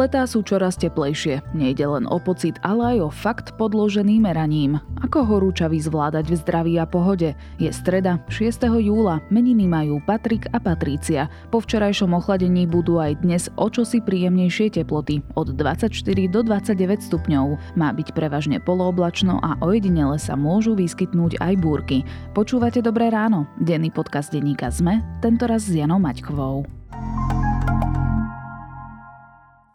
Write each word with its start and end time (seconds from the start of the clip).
Letá 0.00 0.24
sú 0.24 0.40
čoraz 0.40 0.80
teplejšie. 0.80 1.44
Nejde 1.52 1.84
len 1.84 2.08
o 2.08 2.16
pocit, 2.16 2.56
ale 2.64 2.96
aj 2.96 2.98
o 3.04 3.10
fakt 3.12 3.52
podložený 3.60 4.16
meraním. 4.16 4.80
Ako 5.04 5.28
horúčavy 5.28 5.76
zvládať 5.76 6.24
v 6.24 6.36
zdraví 6.40 6.74
a 6.80 6.88
pohode? 6.88 7.36
Je 7.60 7.68
streda, 7.68 8.16
6. 8.32 8.80
júla. 8.80 9.20
Meniny 9.28 9.68
majú 9.68 10.00
Patrik 10.08 10.48
a 10.56 10.58
Patrícia. 10.58 11.28
Po 11.52 11.60
včerajšom 11.60 12.16
ochladení 12.16 12.64
budú 12.64 12.96
aj 12.96 13.20
dnes 13.20 13.52
o 13.60 13.68
čosi 13.68 14.00
príjemnejšie 14.00 14.80
teploty. 14.80 15.20
Od 15.36 15.52
24 15.52 15.92
do 16.32 16.40
29 16.48 17.04
stupňov. 17.04 17.76
Má 17.76 17.92
byť 17.92 18.16
prevažne 18.16 18.56
polooblačno 18.56 19.36
a 19.44 19.60
ojedinele 19.60 20.16
sa 20.16 20.32
môžu 20.32 20.72
vyskytnúť 20.80 21.44
aj 21.44 21.60
búrky. 21.60 22.08
Počúvate 22.32 22.80
Dobré 22.80 23.12
ráno? 23.12 23.44
Denný 23.60 23.92
podcast 23.92 24.32
denníka 24.32 24.72
ZME, 24.72 25.20
tentoraz 25.20 25.68
s 25.68 25.76
Janou 25.76 26.00
Maťkovou. 26.00 26.64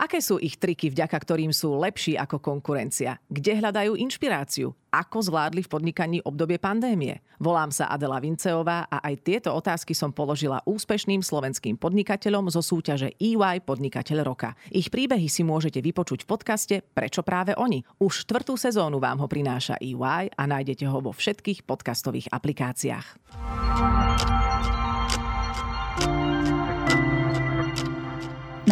Aké 0.06 0.22
sú 0.22 0.38
ich 0.38 0.62
triky, 0.62 0.94
vďaka 0.94 1.18
ktorým 1.18 1.50
sú 1.50 1.82
lepší 1.82 2.14
ako 2.14 2.38
konkurencia? 2.38 3.18
Kde 3.26 3.58
hľadajú 3.58 3.98
inšpiráciu? 3.98 4.70
Ako 4.94 5.18
zvládli 5.26 5.66
v 5.66 5.72
podnikaní 5.74 6.22
obdobie 6.22 6.62
pandémie? 6.62 7.26
Volám 7.42 7.74
sa 7.74 7.90
Adela 7.90 8.22
Vinceová 8.22 8.86
a 8.86 9.02
aj 9.02 9.26
tieto 9.26 9.50
otázky 9.50 9.98
som 9.98 10.14
položila 10.14 10.62
úspešným 10.70 11.26
slovenským 11.26 11.82
podnikateľom 11.82 12.54
zo 12.54 12.62
súťaže 12.62 13.18
EY 13.18 13.66
Podnikateľ 13.66 14.22
roka. 14.22 14.54
Ich 14.70 14.94
príbehy 14.94 15.26
si 15.26 15.42
môžete 15.42 15.82
vypočuť 15.82 16.22
v 16.22 16.30
podcaste 16.30 16.76
Prečo 16.86 17.26
práve 17.26 17.58
oni? 17.58 17.82
Už 17.98 18.30
štvrtú 18.30 18.62
sezónu 18.62 19.02
vám 19.02 19.18
ho 19.18 19.26
prináša 19.26 19.82
EY 19.82 20.38
a 20.38 20.44
nájdete 20.46 20.86
ho 20.86 21.02
vo 21.02 21.18
všetkých 21.18 21.66
podcastových 21.66 22.30
aplikáciách. 22.30 23.08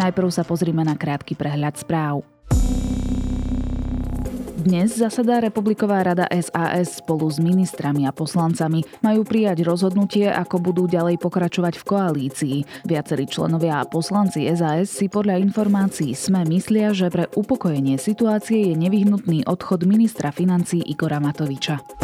Najprv 0.04 0.28
sa 0.28 0.44
pozrime 0.44 0.84
na 0.84 1.00
krátky 1.00 1.32
prehľad 1.32 1.80
správ. 1.80 2.20
Dnes 4.64 4.96
zasadá 4.96 5.40
Republiková 5.40 6.04
rada 6.04 6.28
SAS 6.28 7.00
spolu 7.00 7.28
s 7.28 7.40
ministrami 7.40 8.04
a 8.04 8.12
poslancami. 8.12 8.84
Majú 9.00 9.24
prijať 9.24 9.64
rozhodnutie, 9.64 10.28
ako 10.28 10.60
budú 10.60 10.84
ďalej 10.84 11.16
pokračovať 11.20 11.80
v 11.80 11.84
koalícii. 11.88 12.56
Viacerí 12.84 13.24
členovia 13.24 13.80
a 13.80 13.88
poslanci 13.88 14.44
SAS 14.52 14.92
si 14.92 15.08
podľa 15.08 15.40
informácií 15.40 16.12
SME 16.12 16.48
myslia, 16.52 16.92
že 16.92 17.08
pre 17.08 17.24
upokojenie 17.32 17.96
situácie 17.96 18.72
je 18.72 18.74
nevyhnutný 18.76 19.48
odchod 19.48 19.88
ministra 19.88 20.32
financí 20.32 20.84
Igora 20.84 21.16
Matoviča. 21.16 22.03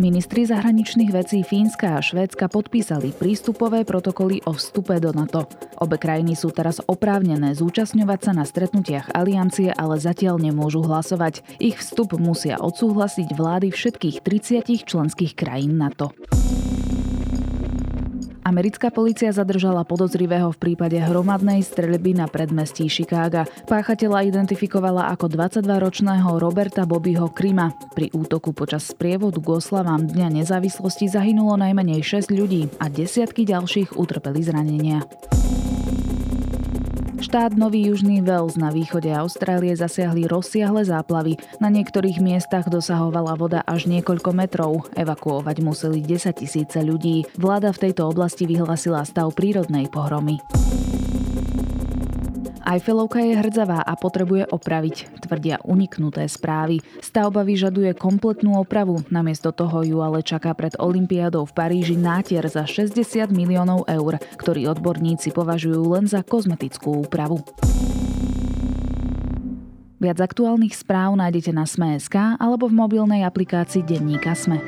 Ministri 0.00 0.48
zahraničných 0.48 1.12
vecí 1.12 1.44
Fínska 1.44 1.92
a 1.92 2.00
Švédska 2.00 2.48
podpísali 2.48 3.12
prístupové 3.12 3.84
protokoly 3.84 4.40
o 4.48 4.56
vstupe 4.56 4.96
do 4.96 5.12
NATO. 5.12 5.44
Obe 5.76 6.00
krajiny 6.00 6.32
sú 6.32 6.48
teraz 6.56 6.80
oprávnené 6.80 7.52
zúčastňovať 7.52 8.20
sa 8.24 8.32
na 8.32 8.48
stretnutiach 8.48 9.12
aliancie, 9.12 9.68
ale 9.76 10.00
zatiaľ 10.00 10.40
nemôžu 10.40 10.80
hlasovať. 10.88 11.44
Ich 11.60 11.76
vstup 11.84 12.16
musia 12.16 12.56
odsúhlasiť 12.64 13.28
vlády 13.36 13.68
všetkých 13.68 14.24
30 14.24 14.88
členských 14.88 15.36
krajín 15.36 15.76
NATO. 15.76 16.16
Americká 18.50 18.90
polícia 18.90 19.30
zadržala 19.30 19.86
podozrivého 19.86 20.50
v 20.50 20.58
prípade 20.58 20.98
hromadnej 20.98 21.62
streľby 21.62 22.18
na 22.18 22.26
predmestí 22.26 22.90
Chicaga. 22.90 23.46
Páchateľa 23.70 24.26
identifikovala 24.26 25.06
ako 25.14 25.30
22-ročného 25.30 26.34
Roberta 26.34 26.82
Bobbyho 26.82 27.30
Krima. 27.30 27.70
Pri 27.94 28.10
útoku 28.10 28.50
počas 28.50 28.90
sprievodu 28.90 29.38
k 29.38 29.54
oslavám 29.54 30.02
Dňa 30.02 30.42
nezávislosti 30.42 31.06
zahynulo 31.06 31.54
najmenej 31.62 32.02
6 32.02 32.34
ľudí 32.34 32.66
a 32.82 32.90
desiatky 32.90 33.46
ďalších 33.46 33.94
utrpeli 33.94 34.42
zranenia. 34.42 35.06
Štát 37.20 37.52
Nový 37.52 37.92
Južný 37.92 38.24
Wales 38.24 38.56
na 38.56 38.72
východe 38.72 39.12
Austrálie 39.12 39.76
zasiahli 39.76 40.24
rozsiahle 40.24 40.88
záplavy. 40.88 41.36
Na 41.60 41.68
niektorých 41.68 42.16
miestach 42.16 42.64
dosahovala 42.72 43.36
voda 43.36 43.60
až 43.68 43.92
niekoľko 43.92 44.32
metrov. 44.32 44.88
Evakuovať 44.96 45.56
museli 45.60 46.00
10 46.00 46.40
tisíce 46.40 46.80
ľudí. 46.80 47.28
Vláda 47.36 47.76
v 47.76 47.92
tejto 47.92 48.08
oblasti 48.08 48.48
vyhlasila 48.48 49.04
stav 49.04 49.36
prírodnej 49.36 49.92
pohromy. 49.92 50.40
Eiffelovka 52.70 53.18
je 53.18 53.34
hrdzavá 53.34 53.82
a 53.82 53.98
potrebuje 53.98 54.46
opraviť, 54.46 55.26
tvrdia 55.26 55.58
uniknuté 55.66 56.30
správy. 56.30 56.78
Stavba 57.02 57.42
vyžaduje 57.42 57.98
kompletnú 57.98 58.62
opravu, 58.62 59.02
namiesto 59.10 59.50
toho 59.50 59.82
ju 59.82 59.98
ale 59.98 60.22
čaká 60.22 60.54
pred 60.54 60.78
Olympiádou 60.78 61.50
v 61.50 61.56
Paríži 61.58 61.98
nátier 61.98 62.46
za 62.46 62.62
60 62.62 63.34
miliónov 63.34 63.90
eur, 63.90 64.22
ktorý 64.38 64.70
odborníci 64.70 65.34
považujú 65.34 65.82
len 65.98 66.06
za 66.06 66.22
kozmetickú 66.22 67.02
úpravu. 67.10 67.42
Viac 69.98 70.22
aktuálnych 70.22 70.78
správ 70.78 71.18
nájdete 71.18 71.50
na 71.50 71.66
Sme.sk 71.66 72.38
alebo 72.38 72.70
v 72.70 72.78
mobilnej 72.86 73.26
aplikácii 73.26 73.82
Denníka 73.82 74.38
Sme. 74.38 74.62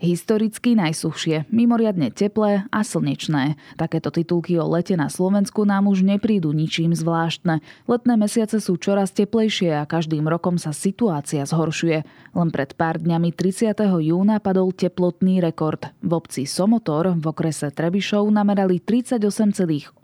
Historicky 0.00 0.72
najsuchšie, 0.80 1.52
mimoriadne 1.52 2.08
teplé 2.08 2.64
a 2.72 2.80
slnečné. 2.80 3.60
Takéto 3.76 4.08
titulky 4.08 4.56
o 4.56 4.64
lete 4.64 4.96
na 4.96 5.12
Slovensku 5.12 5.68
nám 5.68 5.92
už 5.92 6.00
neprídu 6.08 6.56
ničím 6.56 6.96
zvláštne. 6.96 7.60
Letné 7.84 8.14
mesiace 8.16 8.64
sú 8.64 8.80
čoraz 8.80 9.12
teplejšie 9.12 9.76
a 9.76 9.84
každým 9.84 10.24
rokom 10.24 10.56
sa 10.56 10.72
situácia 10.72 11.44
zhoršuje. 11.44 11.98
Len 12.32 12.48
pred 12.48 12.72
pár 12.80 12.96
dňami 12.96 13.28
30. 13.36 13.76
júna 14.00 14.40
padol 14.40 14.72
teplotný 14.72 15.44
rekord. 15.44 15.92
V 16.00 16.16
obci 16.16 16.48
Somotor 16.48 17.12
v 17.20 17.24
okrese 17.28 17.68
Trebišov 17.68 18.24
namerali 18.32 18.80
38,8 18.80 20.00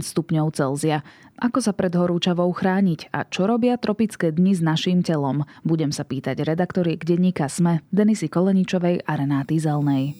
stupňov 0.00 0.46
Celzia. 0.56 1.04
Ako 1.42 1.58
sa 1.58 1.74
pred 1.74 1.90
horúčavou 1.90 2.46
chrániť 2.54 3.10
a 3.10 3.26
čo 3.26 3.50
robia 3.50 3.74
tropické 3.74 4.30
dni 4.30 4.54
s 4.54 4.62
našim 4.62 5.02
telom? 5.02 5.42
Budem 5.66 5.90
sa 5.90 6.06
pýtať 6.06 6.46
redaktoriek 6.46 7.02
denníka 7.02 7.50
SME 7.50 7.82
Denisy 7.90 8.30
Koleničovej 8.30 9.02
a 9.02 9.12
Renáty 9.18 9.58
Zelnej. 9.58 10.14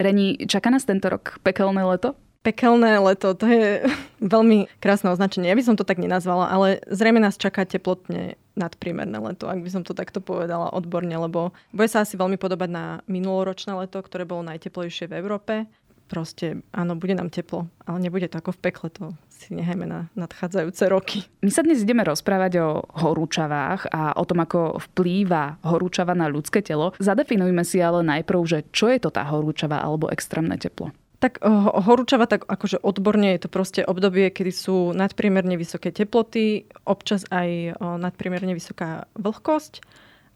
Reni, 0.00 0.48
čaká 0.48 0.72
nás 0.72 0.88
tento 0.88 1.12
rok 1.12 1.36
pekelné 1.44 1.84
leto? 1.84 2.16
Pekelné 2.42 2.98
leto, 2.98 3.38
to 3.38 3.46
je 3.46 3.86
veľmi 4.34 4.66
krásne 4.82 5.14
označenie. 5.14 5.50
Ja 5.50 5.58
by 5.58 5.64
som 5.64 5.78
to 5.78 5.86
tak 5.86 6.02
nenazvala, 6.02 6.50
ale 6.50 6.82
zrejme 6.90 7.22
nás 7.22 7.38
čaká 7.38 7.62
teplotne 7.62 8.34
nadpriemerné 8.58 9.16
leto, 9.16 9.48
ak 9.48 9.62
by 9.64 9.70
som 9.72 9.82
to 9.86 9.96
takto 9.96 10.20
povedala 10.20 10.74
odborne, 10.74 11.14
lebo 11.14 11.56
bude 11.72 11.88
sa 11.88 12.04
asi 12.04 12.20
veľmi 12.20 12.36
podobať 12.36 12.68
na 12.68 12.84
minuloročné 13.08 13.72
leto, 13.72 14.02
ktoré 14.02 14.28
bolo 14.28 14.44
najteplejšie 14.44 15.08
v 15.08 15.16
Európe. 15.16 15.54
Proste 16.12 16.60
áno, 16.76 16.92
bude 16.92 17.16
nám 17.16 17.32
teplo, 17.32 17.72
ale 17.88 18.04
nebude 18.04 18.28
to 18.28 18.36
ako 18.36 18.52
v 18.52 18.62
pekle, 18.68 18.92
to 18.92 19.16
si 19.32 19.56
nehajme 19.56 19.88
na 19.88 20.12
nadchádzajúce 20.12 20.84
roky. 20.92 21.24
My 21.40 21.48
sa 21.48 21.64
dnes 21.64 21.80
ideme 21.80 22.04
rozprávať 22.04 22.52
o 22.60 22.84
horúčavách 23.00 23.88
a 23.88 24.12
o 24.20 24.24
tom, 24.28 24.44
ako 24.44 24.76
vplýva 24.92 25.56
horúčava 25.64 26.12
na 26.12 26.28
ľudské 26.28 26.60
telo. 26.60 26.92
Zadefinujme 27.00 27.64
si 27.64 27.80
ale 27.80 28.04
najprv, 28.04 28.40
že 28.44 28.58
čo 28.76 28.92
je 28.92 29.00
to 29.00 29.08
tá 29.08 29.24
horúčava 29.24 29.80
alebo 29.80 30.12
extrémne 30.12 30.60
teplo. 30.60 30.92
Tak 31.22 31.38
horúčava, 31.86 32.26
tak 32.26 32.50
akože 32.50 32.82
odborne 32.82 33.38
je 33.38 33.46
to 33.46 33.48
proste 33.48 33.86
obdobie, 33.86 34.26
kedy 34.34 34.50
sú 34.50 34.90
nadpriemerne 34.90 35.54
vysoké 35.54 35.94
teploty, 35.94 36.66
občas 36.82 37.22
aj 37.30 37.78
nadpriemerne 37.78 38.50
vysoká 38.58 39.06
vlhkosť. 39.14 39.86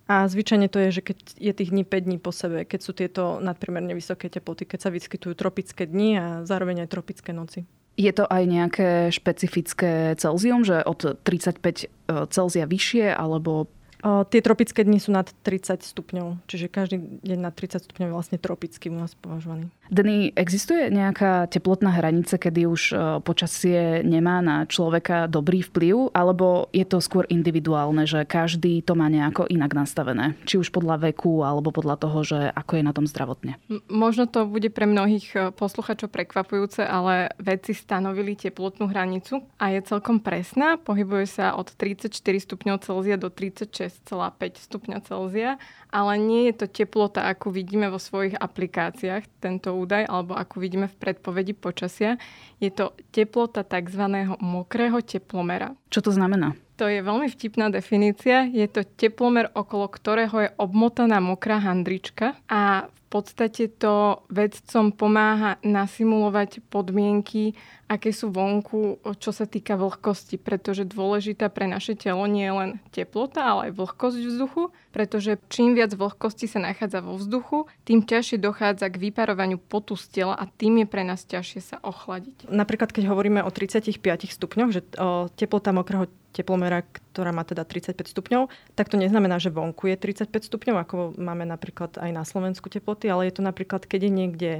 A 0.06 0.30
zvyčajne 0.30 0.70
to 0.70 0.78
je, 0.86 1.02
že 1.02 1.02
keď 1.02 1.18
je 1.34 1.52
tých 1.52 1.74
dní 1.74 1.82
5 1.82 2.06
dní 2.06 2.18
po 2.22 2.30
sebe, 2.30 2.62
keď 2.62 2.80
sú 2.80 2.94
tieto 2.94 3.42
nadpriemerne 3.42 3.90
vysoké 3.90 4.30
teploty, 4.30 4.62
keď 4.62 4.86
sa 4.86 4.90
vyskytujú 4.94 5.34
tropické 5.34 5.90
dni 5.90 6.10
a 6.14 6.26
zároveň 6.46 6.86
aj 6.86 6.94
tropické 6.94 7.34
noci. 7.34 7.66
Je 7.98 8.12
to 8.14 8.22
aj 8.22 8.42
nejaké 8.46 8.88
špecifické 9.10 10.14
Celzium, 10.14 10.62
že 10.62 10.86
od 10.86 11.18
35 11.26 11.58
e, 11.58 11.86
Celzia 12.30 12.70
vyššie, 12.70 13.10
alebo 13.10 13.66
tie 14.04 14.40
tropické 14.44 14.84
dni 14.84 15.00
sú 15.02 15.10
nad 15.10 15.26
30 15.42 15.82
stupňov, 15.82 16.46
čiže 16.46 16.70
každý 16.70 17.02
deň 17.26 17.38
nad 17.40 17.54
30 17.56 17.90
stupňov 17.90 18.06
je 18.06 18.14
vlastne 18.14 18.38
tropický 18.38 18.92
u 18.92 18.96
nás 19.00 19.16
považovaný. 19.18 19.72
Dny, 19.90 20.32
existuje 20.36 20.88
nejaká 20.90 21.50
teplotná 21.50 21.94
hranica, 21.94 22.38
kedy 22.38 22.66
už 22.66 22.82
počasie 23.26 24.00
nemá 24.06 24.38
na 24.40 24.64
človeka 24.64 25.26
dobrý 25.26 25.62
vplyv, 25.66 26.14
alebo 26.14 26.70
je 26.70 26.86
to 26.86 27.02
skôr 27.02 27.26
individuálne, 27.28 28.06
že 28.06 28.22
každý 28.24 28.80
to 28.86 28.94
má 28.94 29.10
nejako 29.10 29.50
inak 29.50 29.74
nastavené? 29.74 30.38
Či 30.46 30.62
už 30.62 30.68
podľa 30.70 31.10
veku, 31.10 31.42
alebo 31.42 31.74
podľa 31.74 31.96
toho, 32.00 32.18
že 32.22 32.38
ako 32.54 32.72
je 32.78 32.82
na 32.86 32.92
tom 32.94 33.06
zdravotne? 33.10 33.58
Možno 33.90 34.30
to 34.30 34.46
bude 34.46 34.70
pre 34.70 34.86
mnohých 34.86 35.56
posluchačov 35.58 36.08
prekvapujúce, 36.10 36.86
ale 36.86 37.34
vedci 37.42 37.74
stanovili 37.74 38.38
teplotnú 38.38 38.86
hranicu 38.86 39.42
a 39.58 39.74
je 39.74 39.82
celkom 39.82 40.22
presná. 40.22 40.78
Pohybuje 40.78 41.26
sa 41.26 41.58
od 41.58 41.74
34 41.74 42.12
stupňov 42.20 42.86
Celzia 42.86 43.18
do 43.18 43.28
36 43.28 44.06
6,5 44.06 44.66
stupňa 44.70 44.98
Celzia, 45.02 45.58
ale 45.90 46.18
nie 46.18 46.50
je 46.50 46.64
to 46.64 46.66
teplota, 46.66 47.26
ako 47.30 47.50
vidíme 47.50 47.90
vo 47.90 47.98
svojich 47.98 48.34
aplikáciách. 48.38 49.26
Tento 49.42 49.75
údaj, 49.76 50.08
alebo 50.08 50.32
ako 50.32 50.58
vidíme 50.58 50.88
v 50.88 50.96
predpovedi 50.96 51.52
počasia, 51.52 52.16
je 52.58 52.72
to 52.72 52.96
teplota 53.12 53.62
tzv. 53.62 54.02
mokrého 54.40 54.98
teplomera. 55.04 55.76
Čo 55.92 56.08
to 56.08 56.10
znamená? 56.16 56.56
To 56.76 56.84
je 56.88 57.00
veľmi 57.00 57.32
vtipná 57.32 57.72
definícia. 57.72 58.44
Je 58.44 58.68
to 58.68 58.84
teplomer, 58.84 59.48
okolo 59.56 59.88
ktorého 59.88 60.36
je 60.44 60.50
obmotaná 60.60 61.24
mokrá 61.24 61.56
handrička 61.56 62.36
a 62.52 62.88
v 62.92 63.00
podstate 63.08 63.72
to 63.72 64.20
vedcom 64.28 64.92
pomáha 64.92 65.56
nasimulovať 65.64 66.60
podmienky, 66.68 67.56
aké 67.86 68.10
sú 68.10 68.34
vonku, 68.34 68.98
čo 69.22 69.30
sa 69.30 69.46
týka 69.46 69.78
vlhkosti, 69.78 70.42
pretože 70.42 70.82
dôležitá 70.82 71.46
pre 71.50 71.70
naše 71.70 71.94
telo 71.94 72.26
nie 72.26 72.46
je 72.46 72.54
len 72.54 72.70
teplota, 72.90 73.46
ale 73.46 73.70
aj 73.70 73.72
vlhkosť 73.78 74.18
vzduchu, 74.26 74.62
pretože 74.90 75.38
čím 75.46 75.78
viac 75.78 75.94
vlhkosti 75.94 76.50
sa 76.50 76.58
nachádza 76.58 76.98
vo 77.02 77.14
vzduchu, 77.14 77.70
tým 77.86 78.02
ťažšie 78.02 78.42
dochádza 78.42 78.90
k 78.90 79.00
vyparovaniu 79.10 79.62
potu 79.62 79.94
z 79.94 80.22
tela 80.22 80.34
a 80.34 80.50
tým 80.50 80.82
je 80.82 80.86
pre 80.90 81.06
nás 81.06 81.22
ťažšie 81.22 81.60
sa 81.62 81.76
ochladiť. 81.82 82.50
Napríklad, 82.50 82.90
keď 82.90 83.06
hovoríme 83.10 83.40
o 83.46 83.50
35 83.54 84.02
stupňoch, 84.34 84.70
že 84.74 84.82
o 84.98 85.30
teplota 85.30 85.70
mokrého 85.70 86.10
teplomera, 86.36 86.84
ktorá 86.84 87.32
má 87.32 87.48
teda 87.48 87.64
35 87.64 88.12
stupňov, 88.12 88.52
tak 88.76 88.92
to 88.92 89.00
neznamená, 89.00 89.40
že 89.40 89.48
vonku 89.48 89.88
je 89.88 89.96
35 89.96 90.28
stupňov, 90.52 90.76
ako 90.84 90.96
máme 91.16 91.48
napríklad 91.48 91.96
aj 91.96 92.10
na 92.12 92.28
Slovensku 92.28 92.68
teploty, 92.68 93.08
ale 93.08 93.32
je 93.32 93.40
to 93.40 93.42
napríklad, 93.42 93.88
keď 93.88 94.00
je 94.04 94.12
niekde 94.12 94.50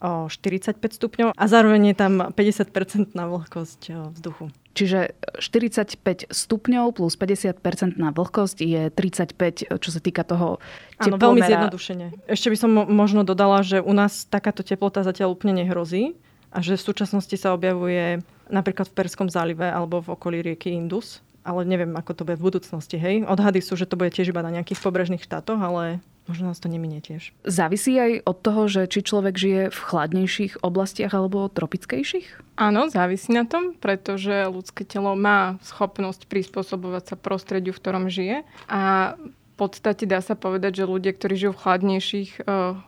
o 0.00 0.28
45 0.28 0.76
stupňov 0.76 1.28
a 1.32 1.44
zároveň 1.48 1.92
je 1.92 1.96
tam 1.96 2.12
50% 2.32 3.16
na 3.16 3.24
vlhkosť 3.32 4.12
vzduchu. 4.12 4.52
Čiže 4.76 5.16
45 5.40 6.28
stupňov 6.28 7.00
plus 7.00 7.16
50% 7.16 7.96
na 7.96 8.12
vlhkosť 8.12 8.58
je 8.60 8.82
35, 8.92 9.80
čo 9.80 9.88
sa 9.88 10.00
týka 10.04 10.20
toho 10.20 10.60
teplomera. 11.00 11.08
Áno, 11.08 11.16
veľmi 11.16 11.40
zjednodušene. 11.40 12.06
Ešte 12.28 12.52
by 12.52 12.56
som 12.60 12.70
možno 12.84 13.24
dodala, 13.24 13.64
že 13.64 13.80
u 13.80 13.92
nás 13.96 14.28
takáto 14.28 14.60
teplota 14.60 15.00
zatiaľ 15.00 15.32
úplne 15.32 15.64
nehrozí 15.64 16.12
a 16.52 16.60
že 16.60 16.76
v 16.76 16.86
súčasnosti 16.92 17.32
sa 17.40 17.56
objavuje 17.56 18.20
napríklad 18.52 18.92
v 18.92 18.96
Perskom 19.00 19.32
zálive 19.32 19.64
alebo 19.64 20.04
v 20.04 20.12
okolí 20.12 20.44
rieky 20.44 20.76
Indus 20.76 21.24
ale 21.46 21.62
neviem, 21.62 21.94
ako 21.94 22.10
to 22.10 22.26
bude 22.26 22.42
v 22.42 22.46
budúcnosti. 22.50 22.98
Hej? 22.98 23.22
Odhady 23.22 23.62
sú, 23.62 23.78
že 23.78 23.86
to 23.86 23.94
bude 23.94 24.10
tiež 24.10 24.34
iba 24.34 24.42
na 24.42 24.50
nejakých 24.50 24.82
pobrežných 24.82 25.22
štátoch, 25.22 25.62
ale 25.62 26.02
možno 26.26 26.50
nás 26.50 26.58
to 26.58 26.68
neminie 26.70 27.02
tiež. 27.02 27.32
Závisí 27.46 27.94
aj 27.96 28.26
od 28.26 28.36
toho, 28.42 28.62
že 28.66 28.82
či 28.90 29.00
človek 29.02 29.34
žije 29.34 29.62
v 29.70 29.78
chladnejších 29.78 30.52
oblastiach 30.62 31.14
alebo 31.14 31.46
tropickejších? 31.50 32.58
Áno, 32.58 32.90
závisí 32.90 33.32
na 33.32 33.46
tom, 33.46 33.74
pretože 33.78 34.50
ľudské 34.50 34.82
telo 34.82 35.14
má 35.14 35.58
schopnosť 35.62 36.26
prispôsobovať 36.26 37.14
sa 37.14 37.16
prostrediu, 37.16 37.72
v 37.72 37.80
ktorom 37.80 38.04
žije 38.10 38.42
a 38.66 39.14
v 39.16 39.54
podstate 39.56 40.04
dá 40.04 40.20
sa 40.20 40.36
povedať, 40.36 40.84
že 40.84 40.90
ľudia, 40.90 41.16
ktorí 41.16 41.32
žijú 41.32 41.52
v 41.56 41.62
chladnejších 41.64 42.30
e, 42.36 42.40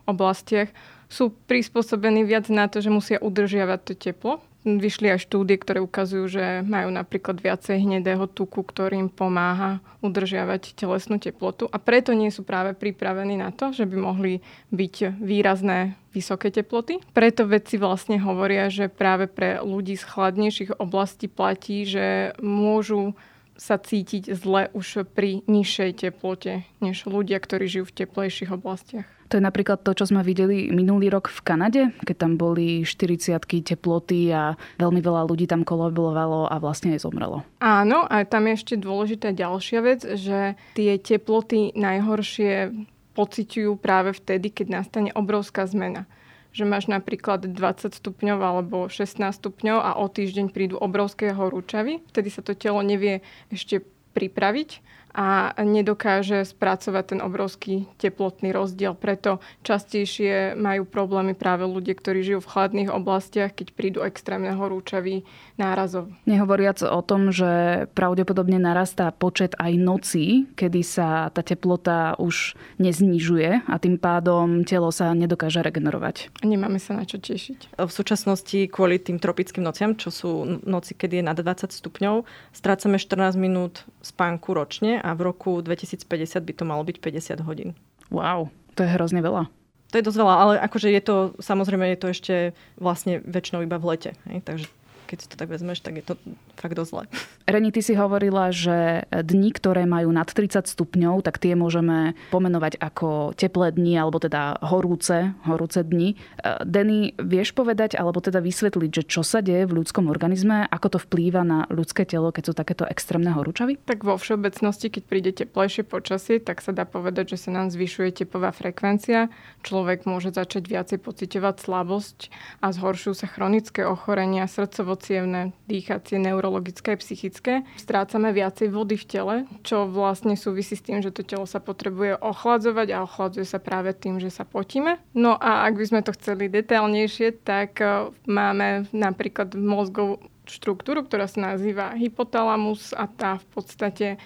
oblastiach, 0.04 0.68
sú 1.08 1.32
prispôsobení 1.48 2.28
viac 2.28 2.52
na 2.52 2.68
to, 2.68 2.84
že 2.84 2.92
musia 2.92 3.16
udržiavať 3.16 3.80
to 3.88 3.92
teplo 3.96 4.44
Vyšli 4.66 5.14
aj 5.14 5.22
štúdie, 5.22 5.54
ktoré 5.54 5.78
ukazujú, 5.78 6.24
že 6.26 6.44
majú 6.66 6.90
napríklad 6.90 7.38
viacej 7.38 7.78
hnedého 7.78 8.26
tuku, 8.26 8.66
ktorým 8.66 9.06
pomáha 9.06 9.78
udržiavať 10.02 10.74
telesnú 10.74 11.22
teplotu 11.22 11.70
a 11.70 11.78
preto 11.78 12.10
nie 12.10 12.34
sú 12.34 12.42
práve 12.42 12.74
pripravení 12.74 13.38
na 13.38 13.54
to, 13.54 13.70
že 13.70 13.86
by 13.86 13.96
mohli 13.96 14.42
byť 14.74 15.22
výrazné 15.22 15.94
vysoké 16.10 16.50
teploty. 16.50 16.98
Preto 17.14 17.46
vedci 17.46 17.78
vlastne 17.78 18.18
hovoria, 18.18 18.66
že 18.66 18.90
práve 18.90 19.30
pre 19.30 19.62
ľudí 19.62 19.94
z 19.94 20.04
chladnejších 20.04 20.82
oblastí 20.82 21.30
platí, 21.30 21.86
že 21.86 22.34
môžu 22.42 23.14
sa 23.58 23.76
cítiť 23.76 24.32
zle 24.38 24.70
už 24.70 25.04
pri 25.12 25.42
nižšej 25.50 26.06
teplote, 26.06 26.62
než 26.78 27.04
ľudia, 27.10 27.42
ktorí 27.42 27.66
žijú 27.66 27.90
v 27.90 27.96
teplejších 28.06 28.54
oblastiach. 28.54 29.10
To 29.28 29.36
je 29.36 29.44
napríklad 29.44 29.84
to, 29.84 29.92
čo 29.92 30.08
sme 30.08 30.24
videli 30.24 30.72
minulý 30.72 31.12
rok 31.12 31.28
v 31.28 31.44
Kanade, 31.44 31.82
keď 32.00 32.16
tam 32.16 32.32
boli 32.40 32.80
40 32.80 33.36
teploty 33.44 34.32
a 34.32 34.56
veľmi 34.80 35.04
veľa 35.04 35.28
ľudí 35.28 35.44
tam 35.44 35.68
kolabovalo 35.68 36.48
a 36.48 36.56
vlastne 36.56 36.96
aj 36.96 37.04
zomrelo. 37.04 37.44
Áno, 37.60 38.08
a 38.08 38.24
tam 38.24 38.48
je 38.48 38.56
ešte 38.56 38.74
dôležitá 38.80 39.36
ďalšia 39.36 39.80
vec, 39.84 40.00
že 40.16 40.56
tie 40.72 40.96
teploty 40.96 41.76
najhoršie 41.76 42.72
pociťujú 43.12 43.76
práve 43.76 44.16
vtedy, 44.16 44.48
keď 44.48 44.80
nastane 44.80 45.10
obrovská 45.12 45.68
zmena 45.68 46.08
že 46.52 46.64
máš 46.64 46.88
napríklad 46.88 47.44
20 47.44 47.92
stupňov 47.92 48.38
alebo 48.40 48.88
16 48.88 49.20
stupňov 49.20 49.78
a 49.78 49.90
o 50.00 50.06
týždeň 50.08 50.50
prídu 50.50 50.76
obrovské 50.80 51.30
horúčavy. 51.32 52.00
Vtedy 52.10 52.28
sa 52.32 52.40
to 52.40 52.56
telo 52.56 52.80
nevie 52.80 53.20
ešte 53.52 53.84
pripraviť 54.16 54.97
a 55.14 55.56
nedokáže 55.60 56.44
spracovať 56.44 57.04
ten 57.16 57.20
obrovský 57.24 57.88
teplotný 57.96 58.52
rozdiel. 58.52 58.94
Preto 58.94 59.40
častejšie 59.64 60.54
majú 60.54 60.84
problémy 60.84 61.32
práve 61.34 61.64
ľudia, 61.64 61.96
ktorí 61.96 62.22
žijú 62.22 62.40
v 62.44 62.50
chladných 62.50 62.90
oblastiach, 62.92 63.54
keď 63.56 63.74
prídu 63.74 64.00
extrémne 64.04 64.52
horúčavy 64.54 65.24
nárazov. 65.58 66.12
Nehovoriac 66.28 66.84
o 66.84 67.00
tom, 67.02 67.34
že 67.34 67.84
pravdepodobne 67.96 68.60
narastá 68.60 69.10
počet 69.10 69.58
aj 69.58 69.72
nocí, 69.74 70.46
kedy 70.54 70.80
sa 70.84 71.32
tá 71.34 71.42
teplota 71.42 72.14
už 72.20 72.54
neznižuje 72.78 73.66
a 73.66 73.74
tým 73.80 73.98
pádom 73.98 74.62
telo 74.62 74.94
sa 74.94 75.10
nedokáže 75.16 75.64
regenerovať. 75.64 76.30
Nemáme 76.46 76.78
sa 76.78 76.94
na 76.94 77.02
čo 77.02 77.18
tešiť. 77.18 77.74
V 77.74 77.90
súčasnosti 77.90 78.70
kvôli 78.70 79.02
tým 79.02 79.18
tropickým 79.18 79.66
nociam, 79.66 79.98
čo 79.98 80.14
sú 80.14 80.30
noci, 80.62 80.94
kedy 80.94 81.20
je 81.20 81.24
na 81.26 81.34
20 81.34 81.74
stupňov, 81.74 82.22
strácame 82.54 83.00
14 83.00 83.34
minút 83.34 83.82
spánku 84.04 84.54
ročne 84.54 84.97
a 85.00 85.10
v 85.14 85.20
roku 85.26 85.62
2050 85.62 86.04
by 86.42 86.52
to 86.52 86.64
malo 86.66 86.82
byť 86.84 86.96
50 87.00 87.48
hodín. 87.48 87.74
Wow, 88.08 88.50
to 88.74 88.84
je 88.84 88.90
hrozne 88.94 89.20
veľa. 89.20 89.50
To 89.88 89.94
je 89.96 90.04
dosť 90.04 90.18
veľa, 90.20 90.34
ale 90.36 90.54
akože 90.60 90.92
je 90.92 91.00
to, 91.00 91.16
samozrejme 91.40 91.88
je 91.96 91.98
to 91.98 92.08
ešte 92.12 92.34
vlastne 92.76 93.24
väčšinou 93.24 93.64
iba 93.64 93.80
v 93.80 93.96
lete. 93.96 94.10
Hej? 94.28 94.44
Takže 94.44 94.66
keď 95.08 95.18
si 95.24 95.28
to 95.32 95.40
tak 95.40 95.48
vezmeš, 95.48 95.80
tak 95.80 95.96
je 95.96 96.04
to 96.04 96.14
fakt 96.60 96.76
dosť 96.76 96.90
zle. 96.92 97.02
Reni, 97.48 97.72
ty 97.72 97.80
si 97.80 97.96
hovorila, 97.96 98.52
že 98.52 99.08
dni, 99.08 99.56
ktoré 99.56 99.88
majú 99.88 100.12
nad 100.12 100.28
30 100.28 100.68
stupňov, 100.68 101.24
tak 101.24 101.40
tie 101.40 101.56
môžeme 101.56 102.12
pomenovať 102.28 102.76
ako 102.76 103.32
teplé 103.32 103.72
dni, 103.72 103.96
alebo 103.96 104.20
teda 104.20 104.60
horúce, 104.60 105.32
horúce 105.48 105.80
dni. 105.80 106.12
E, 106.12 106.60
Denny, 106.68 107.16
vieš 107.16 107.56
povedať, 107.56 107.96
alebo 107.96 108.20
teda 108.20 108.44
vysvetliť, 108.44 108.90
že 108.92 109.02
čo 109.08 109.24
sa 109.24 109.40
deje 109.40 109.64
v 109.64 109.80
ľudskom 109.80 110.12
organizme, 110.12 110.68
ako 110.68 110.92
to 110.92 110.98
vplýva 111.08 111.40
na 111.40 111.64
ľudské 111.72 112.04
telo, 112.04 112.28
keď 112.28 112.44
sú 112.44 112.52
takéto 112.52 112.84
extrémne 112.84 113.32
horúčavy? 113.32 113.80
Tak 113.80 114.04
vo 114.04 114.20
všeobecnosti, 114.20 114.92
keď 114.92 115.02
príde 115.08 115.30
teplejšie 115.32 115.88
počasie, 115.88 116.36
tak 116.36 116.60
sa 116.60 116.76
dá 116.76 116.84
povedať, 116.84 117.32
že 117.32 117.48
sa 117.48 117.50
nám 117.56 117.72
zvyšuje 117.72 118.26
tepová 118.26 118.52
frekvencia. 118.52 119.32
Človek 119.64 120.04
môže 120.04 120.36
začať 120.36 120.68
viacej 120.68 120.98
pocitovať 121.00 121.64
slabosť 121.64 122.18
a 122.60 122.74
zhoršujú 122.74 123.14
sa 123.16 123.26
chronické 123.30 123.88
ochorenia, 123.88 124.44
srdcovo 124.50 124.97
cievne, 124.98 125.54
dýchacie, 125.70 126.18
neurologické, 126.18 126.98
psychické. 126.98 127.62
Strácame 127.78 128.34
viacej 128.34 128.68
vody 128.68 128.98
v 128.98 129.06
tele, 129.06 129.36
čo 129.62 129.86
vlastne 129.86 130.34
súvisí 130.34 130.74
s 130.74 130.84
tým, 130.84 131.00
že 131.00 131.14
to 131.14 131.22
telo 131.22 131.46
sa 131.46 131.62
potrebuje 131.62 132.18
ochladzovať 132.18 132.88
a 132.92 133.06
ochladzuje 133.06 133.46
sa 133.46 133.62
práve 133.62 133.94
tým, 133.94 134.18
že 134.18 134.28
sa 134.28 134.42
potíme. 134.42 134.98
No 135.14 135.38
a 135.38 135.64
ak 135.64 135.78
by 135.78 135.84
sme 135.86 136.00
to 136.02 136.12
chceli 136.18 136.50
detailnejšie, 136.50 137.46
tak 137.46 137.78
e, 137.78 138.10
máme 138.26 138.90
napríklad 138.90 139.54
mozgovú 139.54 140.18
štruktúru, 140.48 141.04
ktorá 141.04 141.28
sa 141.28 141.54
nazýva 141.54 141.94
hypotalamus 141.94 142.96
a 142.96 143.06
tá 143.06 143.38
v 143.38 143.46
podstate 143.54 144.06
e, 144.14 144.18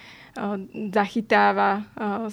zachytáva 0.91 1.71
e, 1.79 1.83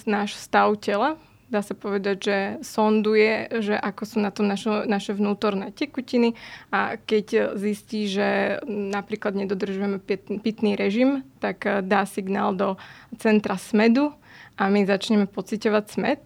náš 0.08 0.40
stav 0.40 0.74
tela 0.80 1.20
dá 1.50 1.66
sa 1.66 1.74
povedať, 1.74 2.16
že 2.22 2.38
sonduje, 2.62 3.50
že 3.58 3.74
ako 3.74 4.02
sú 4.06 4.16
na 4.22 4.30
tom 4.30 4.46
našo, 4.46 4.86
naše 4.86 5.12
vnútorné 5.12 5.74
tekutiny 5.74 6.38
a 6.70 6.94
keď 6.94 7.58
zistí, 7.58 8.06
že 8.06 8.62
napríklad 8.70 9.34
nedodržujeme 9.34 9.98
pitný 10.40 10.78
režim, 10.78 11.26
tak 11.42 11.66
eh, 11.66 11.82
dá 11.82 12.06
signál 12.06 12.54
do 12.54 12.78
centra 13.18 13.58
smedu 13.58 14.14
a 14.54 14.70
my 14.70 14.86
začneme 14.86 15.26
pociťovať 15.26 15.84
smed. 15.90 16.22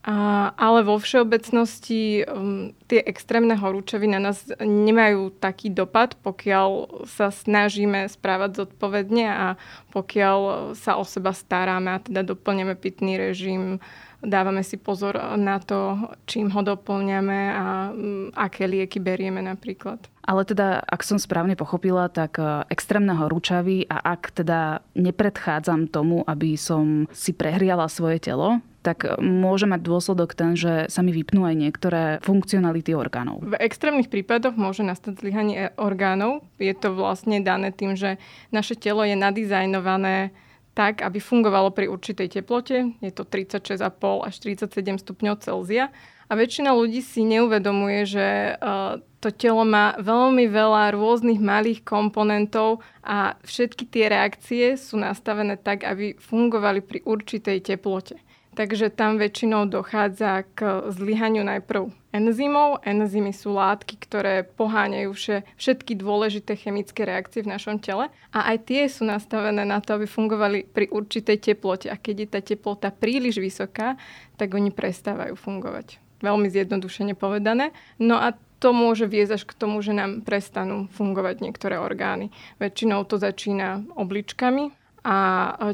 A, 0.00 0.48
ale 0.56 0.80
vo 0.80 0.96
všeobecnosti 0.96 2.24
um, 2.24 2.72
tie 2.88 3.04
extrémne 3.04 3.52
horúčavy 3.52 4.08
na 4.08 4.16
nás 4.16 4.48
nemajú 4.56 5.28
taký 5.36 5.68
dopad, 5.68 6.16
pokiaľ 6.24 7.04
sa 7.04 7.28
snažíme 7.28 8.08
správať 8.08 8.64
zodpovedne 8.64 9.28
a 9.28 9.46
pokiaľ 9.92 10.72
sa 10.72 10.96
o 10.96 11.04
seba 11.04 11.36
staráme 11.36 11.92
a 11.92 12.00
teda 12.00 12.24
doplňame 12.24 12.80
pitný 12.80 13.20
režim, 13.20 13.76
dávame 14.20 14.60
si 14.64 14.76
pozor 14.76 15.16
na 15.36 15.58
to, 15.60 15.96
čím 16.28 16.52
ho 16.52 16.60
doplňame 16.60 17.40
a 17.52 17.64
mm, 17.90 18.26
aké 18.36 18.68
lieky 18.68 19.00
berieme 19.00 19.40
napríklad. 19.40 20.00
Ale 20.20 20.46
teda, 20.46 20.84
ak 20.84 21.02
som 21.02 21.18
správne 21.18 21.56
pochopila, 21.56 22.06
tak 22.06 22.38
e, 22.38 22.62
extrémne 22.70 23.16
horúčavy 23.16 23.88
a 23.88 24.14
ak 24.14 24.44
teda 24.44 24.84
nepredchádzam 24.94 25.90
tomu, 25.90 26.22
aby 26.28 26.54
som 26.54 27.08
si 27.10 27.34
prehriala 27.34 27.90
svoje 27.90 28.20
telo, 28.22 28.62
tak 28.84 29.08
e, 29.08 29.16
môže 29.18 29.64
mať 29.64 29.80
dôsledok 29.80 30.36
ten, 30.36 30.54
že 30.54 30.86
sa 30.92 31.00
mi 31.00 31.10
vypnú 31.10 31.48
aj 31.48 31.56
niektoré 31.56 32.02
funkcionality 32.22 32.92
orgánov. 32.92 33.42
V 33.42 33.56
extrémnych 33.58 34.12
prípadoch 34.12 34.54
môže 34.54 34.84
nastať 34.84 35.18
zlyhanie 35.18 35.72
orgánov. 35.80 36.44
Je 36.60 36.72
to 36.76 36.92
vlastne 36.92 37.40
dané 37.40 37.72
tým, 37.72 37.96
že 37.96 38.20
naše 38.52 38.76
telo 38.76 39.02
je 39.02 39.16
nadizajnované 39.16 40.30
tak, 40.74 41.02
aby 41.02 41.18
fungovalo 41.18 41.74
pri 41.74 41.90
určitej 41.90 42.40
teplote. 42.40 42.94
Je 43.02 43.12
to 43.12 43.26
36,5 43.26 44.26
až 44.26 44.34
37 44.38 45.02
stupňov 45.02 45.34
Celzia. 45.42 45.90
A 46.30 46.38
väčšina 46.38 46.70
ľudí 46.70 47.02
si 47.02 47.26
neuvedomuje, 47.26 48.06
že 48.06 48.54
uh, 48.54 49.02
to 49.18 49.34
telo 49.34 49.66
má 49.66 49.98
veľmi 49.98 50.46
veľa 50.46 50.94
rôznych 50.94 51.42
malých 51.42 51.82
komponentov 51.82 52.86
a 53.02 53.34
všetky 53.42 53.90
tie 53.90 54.06
reakcie 54.06 54.78
sú 54.78 54.94
nastavené 54.94 55.58
tak, 55.58 55.82
aby 55.82 56.14
fungovali 56.22 56.86
pri 56.86 57.02
určitej 57.02 57.74
teplote. 57.74 58.14
Takže 58.50 58.90
tam 58.90 59.14
väčšinou 59.14 59.70
dochádza 59.70 60.42
k 60.58 60.82
zlyhaniu 60.90 61.46
najprv 61.46 61.94
enzymov. 62.10 62.82
Enzymy 62.82 63.30
sú 63.30 63.54
látky, 63.54 63.94
ktoré 64.02 64.42
poháňajú 64.42 65.14
všetky 65.54 65.94
dôležité 65.94 66.58
chemické 66.58 67.06
reakcie 67.06 67.46
v 67.46 67.54
našom 67.54 67.78
tele 67.78 68.10
a 68.34 68.38
aj 68.50 68.66
tie 68.66 68.90
sú 68.90 69.06
nastavené 69.06 69.62
na 69.62 69.78
to, 69.78 69.94
aby 69.94 70.10
fungovali 70.10 70.66
pri 70.66 70.90
určitej 70.90 71.38
teplote. 71.38 71.86
A 71.86 71.96
keď 71.96 72.26
je 72.26 72.28
tá 72.28 72.40
teplota 72.42 72.90
príliš 72.90 73.38
vysoká, 73.38 73.94
tak 74.34 74.50
oni 74.50 74.74
prestávajú 74.74 75.38
fungovať. 75.38 76.02
Veľmi 76.18 76.50
zjednodušene 76.50 77.14
povedané. 77.14 77.70
No 78.02 78.18
a 78.18 78.34
to 78.58 78.76
môže 78.76 79.08
viesť 79.08 79.40
až 79.40 79.42
k 79.46 79.56
tomu, 79.56 79.80
že 79.80 79.96
nám 79.96 80.20
prestanú 80.26 80.90
fungovať 80.92 81.40
niektoré 81.40 81.80
orgány. 81.80 82.28
Väčšinou 82.60 83.06
to 83.08 83.16
začína 83.16 83.88
obličkami 83.96 84.74
a 85.00 85.16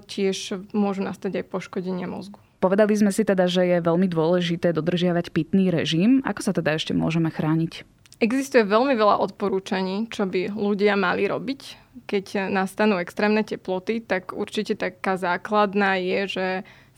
tiež 0.07 0.71
môžu 0.71 1.03
nastať 1.03 1.43
aj 1.43 1.51
poškodenie 1.51 2.07
mozgu. 2.07 2.39
Povedali 2.67 2.99
sme 2.99 3.15
si 3.15 3.23
teda, 3.23 3.47
že 3.47 3.63
je 3.63 3.79
veľmi 3.79 4.11
dôležité 4.11 4.75
dodržiavať 4.75 5.31
pitný 5.31 5.71
režim. 5.71 6.19
Ako 6.27 6.43
sa 6.43 6.51
teda 6.51 6.75
ešte 6.75 6.91
môžeme 6.99 7.31
chrániť? 7.31 7.87
Existuje 8.19 8.67
veľmi 8.67 8.99
veľa 8.99 9.23
odporúčaní, 9.23 10.11
čo 10.11 10.27
by 10.27 10.51
ľudia 10.51 10.99
mali 10.99 11.31
robiť. 11.31 11.79
Keď 12.11 12.51
nastanú 12.51 12.99
extrémne 12.99 13.47
teploty, 13.47 14.03
tak 14.03 14.35
určite 14.35 14.75
taká 14.75 15.15
základná 15.15 15.95
je, 16.03 16.21
že 16.27 16.47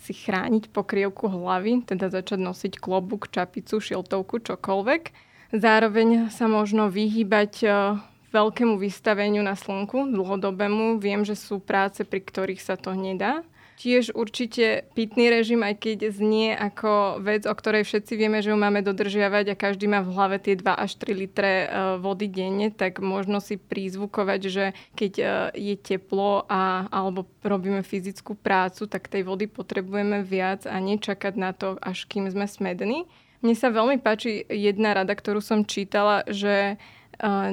si 0.00 0.16
chrániť 0.16 0.72
pokrievku 0.72 1.28
hlavy, 1.28 1.84
teda 1.84 2.08
začať 2.08 2.40
nosiť 2.40 2.72
klobúk, 2.80 3.28
čapicu, 3.28 3.76
šiltovku, 3.76 4.40
čokoľvek. 4.40 5.02
Zároveň 5.52 6.32
sa 6.32 6.48
možno 6.48 6.88
vyhýbať 6.88 7.52
e, 7.60 7.68
veľkému 8.32 8.80
vystaveniu 8.80 9.44
na 9.44 9.52
slnku, 9.52 10.08
dlhodobému. 10.16 10.96
Viem, 10.96 11.28
že 11.28 11.36
sú 11.36 11.60
práce, 11.60 12.08
pri 12.08 12.24
ktorých 12.24 12.64
sa 12.64 12.80
to 12.80 12.96
nedá. 12.96 13.44
Tiež 13.78 14.10
určite 14.10 14.90
pitný 14.98 15.30
režim, 15.30 15.62
aj 15.62 15.78
keď 15.78 16.10
znie 16.10 16.50
ako 16.50 17.22
vec, 17.22 17.46
o 17.46 17.54
ktorej 17.54 17.86
všetci 17.86 18.12
vieme, 18.18 18.42
že 18.42 18.50
ju 18.50 18.58
máme 18.58 18.82
dodržiavať 18.82 19.54
a 19.54 19.60
každý 19.60 19.86
má 19.86 20.02
v 20.02 20.18
hlave 20.18 20.42
tie 20.42 20.58
2 20.58 20.66
až 20.66 20.98
3 20.98 21.14
litre 21.14 21.52
e, 21.62 21.66
vody 22.02 22.26
denne, 22.26 22.74
tak 22.74 22.98
možno 22.98 23.38
si 23.38 23.54
prízvukovať, 23.54 24.40
že 24.50 24.64
keď 24.98 25.12
e, 25.14 25.24
je 25.54 25.74
teplo 25.78 26.42
a, 26.50 26.90
alebo 26.90 27.30
robíme 27.46 27.86
fyzickú 27.86 28.34
prácu, 28.34 28.90
tak 28.90 29.06
tej 29.06 29.22
vody 29.22 29.46
potrebujeme 29.46 30.26
viac 30.26 30.66
a 30.66 30.74
nečakať 30.82 31.38
na 31.38 31.54
to, 31.54 31.78
až 31.78 32.02
kým 32.10 32.26
sme 32.26 32.50
smední. 32.50 33.06
Mne 33.46 33.54
sa 33.54 33.70
veľmi 33.70 34.02
páči 34.02 34.42
jedna 34.50 34.90
rada, 34.90 35.14
ktorú 35.14 35.38
som 35.38 35.62
čítala, 35.62 36.26
že 36.26 36.74
e, 36.74 36.76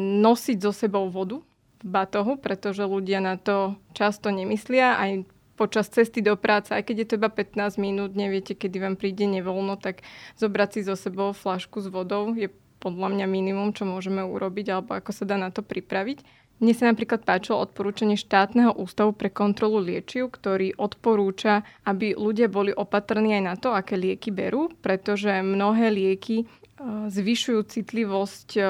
nosiť 0.01 0.57
so 0.57 0.73
sebou 0.73 1.05
vodu 1.05 1.37
v 1.85 1.89
batohu, 1.93 2.41
pretože 2.41 2.81
ľudia 2.81 3.21
na 3.21 3.37
to 3.37 3.77
často 3.93 4.33
nemyslia. 4.33 4.97
Aj 4.97 5.21
počas 5.55 5.87
cesty 5.87 6.19
do 6.19 6.35
práce, 6.35 6.75
aj 6.75 6.83
keď 6.83 6.95
je 6.99 7.07
to 7.07 7.17
iba 7.19 7.31
15 7.31 7.79
minút, 7.79 8.11
neviete, 8.13 8.53
kedy 8.53 8.77
vám 8.79 8.95
príde 8.99 9.25
nevoľno, 9.25 9.79
tak 9.79 10.03
zobrať 10.39 10.69
si 10.75 10.79
so 10.83 10.95
sebou 10.99 11.31
flašku 11.31 11.79
s 11.79 11.87
vodou 11.87 12.35
je 12.35 12.51
podľa 12.83 13.17
mňa 13.17 13.25
minimum, 13.25 13.73
čo 13.73 13.89
môžeme 13.89 14.21
urobiť, 14.21 14.69
alebo 14.69 14.93
ako 14.93 15.09
sa 15.09 15.25
dá 15.25 15.41
na 15.41 15.49
to 15.49 15.65
pripraviť. 15.65 16.21
Mne 16.55 16.71
sa 16.71 16.87
napríklad 16.87 17.27
páčilo 17.27 17.59
odporúčanie 17.59 18.15
štátneho 18.15 18.71
ústavu 18.79 19.11
pre 19.11 19.27
kontrolu 19.27 19.83
liečiv, 19.83 20.31
ktorý 20.31 20.77
odporúča, 20.79 21.67
aby 21.83 22.15
ľudia 22.15 22.47
boli 22.47 22.71
opatrní 22.71 23.35
aj 23.35 23.43
na 23.43 23.55
to, 23.59 23.75
aké 23.75 23.99
lieky 23.99 24.31
berú, 24.31 24.71
pretože 24.79 25.43
mnohé 25.43 25.91
lieky 25.91 26.37
e, 26.39 26.45
zvyšujú 27.11 27.59
citlivosť 27.59 28.49
e, 28.55 28.61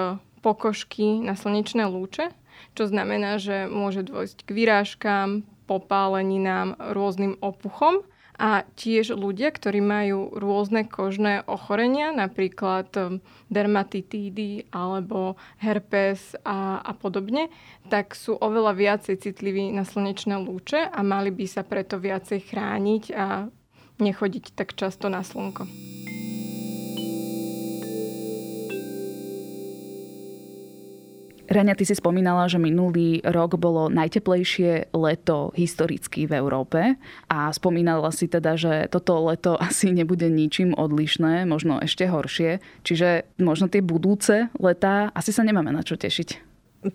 pokožky 0.42 1.22
na 1.22 1.38
slnečné 1.38 1.86
lúče, 1.86 2.34
čo 2.74 2.89
znamená, 2.89 3.38
že 3.38 3.70
môže 3.70 4.01
dôjsť 4.01 4.38
k 4.46 4.50
vyrážkám, 4.50 5.46
popáleninám, 5.65 6.77
rôznym 6.93 7.38
opuchom. 7.41 8.05
A 8.36 8.67
tiež 8.75 9.15
ľudia, 9.15 9.48
ktorí 9.48 9.79
majú 9.79 10.27
rôzne 10.36 10.84
kožné 10.84 11.48
ochorenia, 11.48 12.12
napríklad 12.12 12.91
um, 13.00 13.24
dermatitídy 13.48 14.67
alebo 14.75 15.39
herpes 15.55 16.36
a, 16.43 16.84
a 16.84 16.91
podobne, 17.00 17.48
tak 17.88 18.12
sú 18.12 18.36
oveľa 18.36 18.75
viacej 18.75 19.24
citliví 19.24 19.72
na 19.72 19.88
slnečné 19.88 20.36
lúče 20.36 20.84
a 20.84 21.00
mali 21.00 21.31
by 21.31 21.48
sa 21.48 21.63
preto 21.63 21.95
viacej 21.95 22.43
chrániť 22.43 23.03
a 23.15 23.48
nechodiť 24.03 24.51
tak 24.51 24.75
často 24.75 25.07
na 25.07 25.24
slnko. 25.24 25.63
Rania, 31.55 31.71
ty 31.79 31.88
si 31.88 31.95
spomínala, 31.95 32.51
že 32.51 32.59
minulý 32.59 33.24
rok 33.24 33.55
bolo 33.55 33.88
najteplejšie 33.88 34.91
leto 34.91 35.55
historicky 35.55 36.27
v 36.27 36.35
Európe 36.35 37.00
a 37.31 37.47
spomínala 37.55 38.12
si 38.12 38.27
teda, 38.27 38.59
že 38.59 38.91
toto 38.91 39.15
leto 39.24 39.55
asi 39.71 39.95
nebude 39.95 40.27
ničím 40.27 40.75
odlišné, 40.75 41.47
možno 41.47 41.79
ešte 41.79 42.12
horšie. 42.12 42.59
Čiže 42.83 43.39
možno 43.39 43.71
tie 43.71 43.79
budúce 43.79 44.51
letá 44.59 45.15
asi 45.15 45.31
sa 45.31 45.47
nemáme 45.47 45.71
na 45.71 45.79
čo 45.79 45.95
tešiť. 45.95 46.43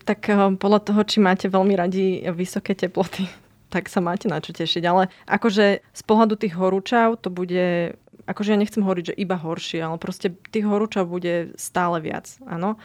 Tak 0.05 0.21
eh, 0.29 0.37
podľa 0.61 0.81
toho, 0.85 1.01
či 1.09 1.25
máte 1.25 1.49
veľmi 1.49 1.75
radi 1.75 2.21
vysoké 2.29 2.77
teploty, 2.77 3.25
tak 3.75 3.89
sa 3.89 4.05
máte 4.05 4.29
na 4.29 4.45
čo 4.45 4.53
tešiť. 4.53 4.85
Ale 4.85 5.09
akože 5.25 5.81
z 5.81 6.03
pohľadu 6.05 6.37
tých 6.37 6.53
horúčav 6.53 7.17
to 7.17 7.33
bude 7.33 7.97
akože 8.31 8.55
ja 8.55 8.63
nechcem 8.63 8.87
hovoriť, 8.87 9.05
že 9.11 9.19
iba 9.19 9.35
horšie, 9.35 9.83
ale 9.83 9.99
proste 9.99 10.31
tých 10.55 10.63
horúčav 10.63 11.09
bude 11.11 11.51
stále 11.59 11.99
viac, 11.99 12.31
áno. 12.47 12.79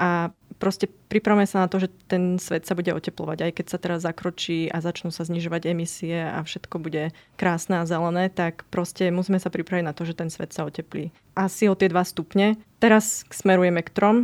A 0.00 0.32
proste 0.56 0.88
pripravme 0.88 1.44
sa 1.44 1.64
na 1.64 1.68
to, 1.68 1.76
že 1.76 1.92
ten 2.08 2.40
svet 2.40 2.64
sa 2.64 2.72
bude 2.72 2.88
oteplovať. 2.88 3.38
Aj 3.44 3.52
keď 3.52 3.66
sa 3.68 3.76
teraz 3.76 4.00
zakročí 4.00 4.72
a 4.72 4.80
začnú 4.80 5.12
sa 5.12 5.28
znižovať 5.28 5.68
emisie 5.68 6.24
a 6.24 6.40
všetko 6.40 6.80
bude 6.80 7.12
krásne 7.36 7.80
a 7.80 7.84
zelené, 7.84 8.32
tak 8.32 8.64
proste 8.72 9.12
musíme 9.12 9.36
sa 9.36 9.52
pripraviť 9.52 9.84
na 9.84 9.92
to, 9.92 10.08
že 10.08 10.16
ten 10.16 10.32
svet 10.32 10.56
sa 10.56 10.64
oteplí. 10.64 11.12
Asi 11.36 11.68
o 11.68 11.76
tie 11.76 11.92
2 11.92 12.00
stupne. 12.08 12.56
Teraz 12.80 13.28
smerujeme 13.28 13.84
k 13.84 13.92
trom 13.92 14.16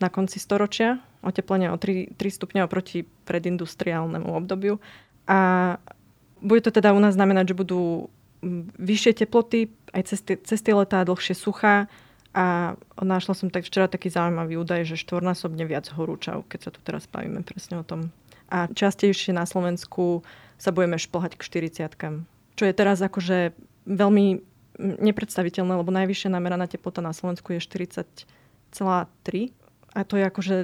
na 0.00 0.08
konci 0.08 0.40
storočia. 0.40 1.04
Oteplenie 1.20 1.68
o 1.68 1.76
3, 1.76 2.16
3 2.16 2.24
stupne 2.32 2.64
oproti 2.64 3.04
predindustriálnemu 3.28 4.32
obdobiu. 4.32 4.80
A 5.28 5.76
bude 6.40 6.64
to 6.64 6.72
teda 6.72 6.96
u 6.96 7.00
nás 7.04 7.20
znamenať, 7.20 7.52
že 7.52 7.60
budú 7.60 8.08
vyššie 8.80 9.26
teploty, 9.26 9.74
aj 9.92 10.14
cez 10.24 10.60
tie 10.62 10.72
letá 10.72 11.02
dlhšie 11.02 11.34
suchá, 11.34 11.90
a 12.38 12.78
našla 13.02 13.34
som 13.34 13.50
tak 13.50 13.66
včera 13.66 13.90
taký 13.90 14.14
zaujímavý 14.14 14.62
údaj, 14.62 14.86
že 14.86 14.94
štvornásobne 14.94 15.66
viac 15.66 15.90
horúčav, 15.90 16.46
keď 16.46 16.60
sa 16.62 16.70
tu 16.70 16.78
teraz 16.86 17.10
bavíme 17.10 17.42
presne 17.42 17.82
o 17.82 17.84
tom. 17.84 18.14
A 18.46 18.70
častejšie 18.70 19.34
na 19.34 19.42
Slovensku 19.42 20.22
sa 20.54 20.70
budeme 20.70 21.02
šplhať 21.02 21.34
k 21.34 21.42
40 21.42 22.22
Čo 22.54 22.62
je 22.62 22.74
teraz 22.78 23.02
akože 23.02 23.58
veľmi 23.90 24.26
nepredstaviteľné, 24.78 25.82
lebo 25.82 25.90
najvyššia 25.90 26.30
nameraná 26.30 26.70
teplota 26.70 27.02
na 27.02 27.10
Slovensku 27.10 27.58
je 27.58 27.58
40,3 27.58 29.50
a 29.98 30.00
to 30.06 30.14
je 30.14 30.24
akože 30.30 30.56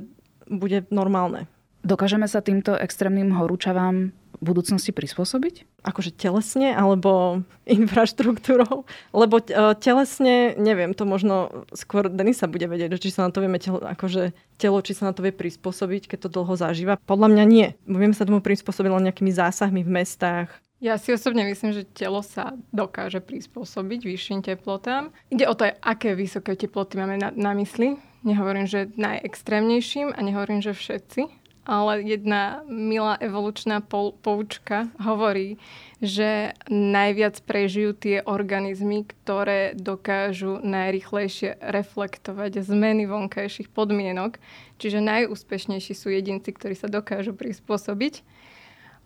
bude 0.46 0.86
normálne. 0.94 1.50
Dokážeme 1.82 2.30
sa 2.30 2.38
týmto 2.38 2.78
extrémnym 2.78 3.34
horúčavám 3.34 4.14
budúcnosti 4.40 4.90
prispôsobiť? 4.90 5.84
Akože 5.84 6.14
telesne 6.14 6.74
alebo 6.74 7.42
infraštruktúrou? 7.66 8.86
Lebo 9.14 9.36
e, 9.38 9.74
telesne, 9.78 10.56
neviem, 10.58 10.96
to 10.96 11.06
možno 11.06 11.66
skôr 11.76 12.10
Denisa 12.10 12.50
bude 12.50 12.66
vedieť, 12.66 12.98
či 12.98 13.14
sa 13.14 13.26
na 13.26 13.30
to 13.30 13.42
vieme 13.44 13.60
telo, 13.62 13.82
akože 13.82 14.34
telo, 14.58 14.78
či 14.80 14.94
sa 14.94 15.10
na 15.10 15.12
to 15.12 15.22
vie 15.22 15.34
prispôsobiť, 15.34 16.10
keď 16.10 16.18
to 16.26 16.34
dlho 16.40 16.54
zažíva. 16.54 16.98
Podľa 17.04 17.28
mňa 17.30 17.44
nie. 17.46 17.66
Vieme 17.86 18.16
sa 18.16 18.26
tomu 18.26 18.42
prispôsobiť 18.42 18.90
len 18.90 19.04
nejakými 19.10 19.30
zásahmi 19.34 19.82
v 19.82 19.90
mestách, 19.90 20.48
ja 20.84 21.00
si 21.00 21.16
osobne 21.16 21.48
myslím, 21.48 21.72
že 21.72 21.88
telo 21.88 22.20
sa 22.20 22.52
dokáže 22.68 23.24
prispôsobiť 23.24 24.04
vyšším 24.04 24.44
teplotám. 24.44 25.16
Ide 25.32 25.48
o 25.48 25.56
to, 25.56 25.72
aké 25.80 26.12
vysoké 26.12 26.60
teploty 26.60 27.00
máme 27.00 27.16
na, 27.16 27.32
na 27.32 27.56
mysli. 27.56 27.96
Nehovorím, 28.20 28.68
že 28.68 28.92
najextrémnejším 28.92 30.12
a 30.12 30.20
nehovorím, 30.20 30.60
že 30.60 30.76
všetci 30.76 31.43
ale 31.64 32.04
jedna 32.04 32.60
milá 32.68 33.16
evolučná 33.20 33.80
poučka 34.20 34.92
hovorí, 35.00 35.56
že 36.04 36.52
najviac 36.68 37.40
prežijú 37.48 37.96
tie 37.96 38.20
organizmy, 38.20 39.08
ktoré 39.08 39.72
dokážu 39.72 40.60
najrychlejšie 40.60 41.56
reflektovať 41.60 42.60
zmeny 42.60 43.08
vonkajších 43.08 43.72
podmienok. 43.72 44.36
Čiže 44.76 45.00
najúspešnejší 45.00 45.92
sú 45.96 46.12
jedinci, 46.12 46.52
ktorí 46.52 46.76
sa 46.76 46.92
dokážu 46.92 47.32
prispôsobiť. 47.32 48.20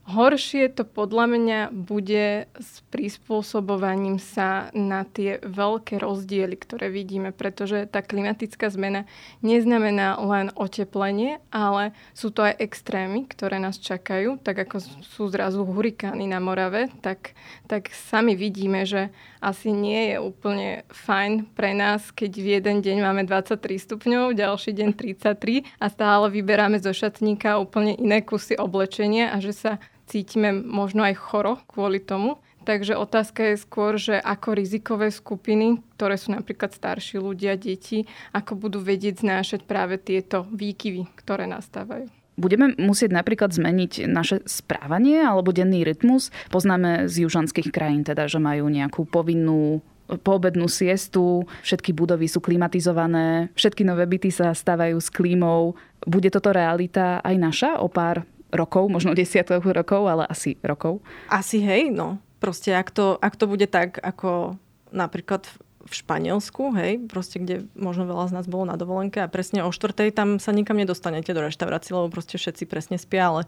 Horšie 0.09 0.73
to 0.73 0.89
podľa 0.89 1.27
mňa 1.37 1.61
bude 1.69 2.49
s 2.57 2.81
prispôsobovaním 2.89 4.17
sa 4.17 4.73
na 4.73 5.05
tie 5.05 5.37
veľké 5.45 6.01
rozdiely, 6.01 6.57
ktoré 6.57 6.89
vidíme, 6.89 7.29
pretože 7.29 7.85
tá 7.85 8.01
klimatická 8.01 8.73
zmena 8.73 9.05
neznamená 9.45 10.17
len 10.17 10.49
oteplenie, 10.57 11.45
ale 11.53 11.93
sú 12.17 12.33
to 12.33 12.41
aj 12.41 12.57
extrémy, 12.57 13.29
ktoré 13.29 13.61
nás 13.61 13.77
čakajú, 13.77 14.41
tak 14.41 14.65
ako 14.65 14.81
sú 15.05 15.29
zrazu 15.29 15.61
hurikány 15.69 16.25
na 16.25 16.41
Morave, 16.41 16.89
tak, 17.05 17.37
tak 17.69 17.93
sami 17.93 18.33
vidíme, 18.33 18.89
že 18.89 19.13
asi 19.45 19.77
nie 19.77 20.17
je 20.17 20.25
úplne 20.25 20.89
fajn 20.89 21.53
pre 21.53 21.77
nás, 21.77 22.17
keď 22.17 22.33
v 22.33 22.47
jeden 22.57 22.81
deň 22.81 22.97
máme 23.05 23.23
23 23.29 23.61
stupňov, 23.61 24.33
ďalší 24.33 24.73
deň 24.73 24.89
33 24.97 25.69
a 25.77 25.87
stále 25.93 26.33
vyberáme 26.33 26.81
zo 26.81 26.97
šatníka 26.97 27.61
úplne 27.61 27.93
iné 27.93 28.25
kusy 28.25 28.57
oblečenia 28.57 29.37
a 29.37 29.45
že 29.45 29.53
sa 29.53 29.73
cítime 30.09 30.57
možno 30.57 31.05
aj 31.05 31.15
choro 31.21 31.61
kvôli 31.69 32.01
tomu. 32.01 32.41
Takže 32.65 33.01
otázka 33.01 33.53
je 33.53 33.57
skôr, 33.65 33.97
že 33.97 34.21
ako 34.21 34.53
rizikové 34.53 35.09
skupiny, 35.09 35.81
ktoré 35.97 36.21
sú 36.21 36.37
napríklad 36.37 36.77
starší 36.77 37.17
ľudia, 37.17 37.57
deti, 37.57 38.05
ako 38.37 38.61
budú 38.61 38.85
vedieť 38.85 39.25
znášať 39.25 39.65
práve 39.65 39.97
tieto 39.97 40.45
výkyvy, 40.53 41.09
ktoré 41.17 41.49
nastávajú. 41.49 42.13
Budeme 42.39 42.77
musieť 42.79 43.17
napríklad 43.17 43.51
zmeniť 43.51 44.07
naše 44.07 44.45
správanie 44.47 45.25
alebo 45.25 45.51
denný 45.51 45.83
rytmus. 45.83 46.31
Poznáme 46.53 47.09
z 47.11 47.27
južanských 47.27 47.73
krajín 47.73 48.07
teda, 48.07 48.31
že 48.31 48.39
majú 48.39 48.69
nejakú 48.69 49.09
povinnú 49.09 49.83
poobednú 50.09 50.73
siestu, 50.73 51.45
všetky 51.61 51.93
budovy 51.93 52.33
sú 52.33 52.41
klimatizované, 52.41 53.53
všetky 53.53 53.85
nové 53.85 54.09
byty 54.09 54.33
sa 54.33 54.57
stávajú 54.57 54.97
s 54.97 55.13
klímou. 55.13 55.77
Bude 56.09 56.33
toto 56.33 56.49
realita 56.49 57.21
aj 57.21 57.37
naša 57.37 57.71
o 57.85 57.93
pár 57.93 58.25
rokov, 58.53 58.89
možno 58.89 59.13
desiatok 59.13 59.65
rokov, 59.65 60.09
ale 60.09 60.25
asi 60.25 60.57
rokov. 60.65 61.05
Asi 61.29 61.61
hej, 61.61 61.93
no. 61.93 62.21
Proste 62.39 62.73
ak 62.73 62.95
to, 62.95 63.19
ak 63.19 63.35
to 63.35 63.51
bude 63.51 63.67
tak, 63.69 63.99
ako 63.99 64.57
napríklad 64.95 65.45
v 65.89 65.93
Španielsku, 65.93 66.77
hej, 66.77 67.01
proste 67.09 67.41
kde 67.41 67.65
možno 67.73 68.05
veľa 68.05 68.29
z 68.29 68.33
nás 68.37 68.47
bolo 68.47 68.69
na 68.69 68.77
dovolenke 68.77 69.25
a 69.25 69.33
presne 69.33 69.65
o 69.65 69.73
štvrtej 69.73 70.13
tam 70.13 70.37
sa 70.37 70.53
nikam 70.53 70.77
nedostanete 70.77 71.33
do 71.33 71.41
reštaurácie, 71.41 71.97
lebo 71.97 72.13
proste 72.13 72.37
všetci 72.37 72.69
presne 72.69 73.01
spia, 73.01 73.33
ale 73.33 73.43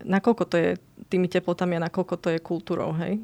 nakoľko 0.00 0.44
to 0.48 0.56
je 0.56 0.70
tými 1.12 1.28
teplotami 1.28 1.76
a 1.76 1.84
nakoľko 1.88 2.14
to 2.16 2.28
je 2.32 2.40
kultúrou, 2.40 2.96
hej? 2.96 3.20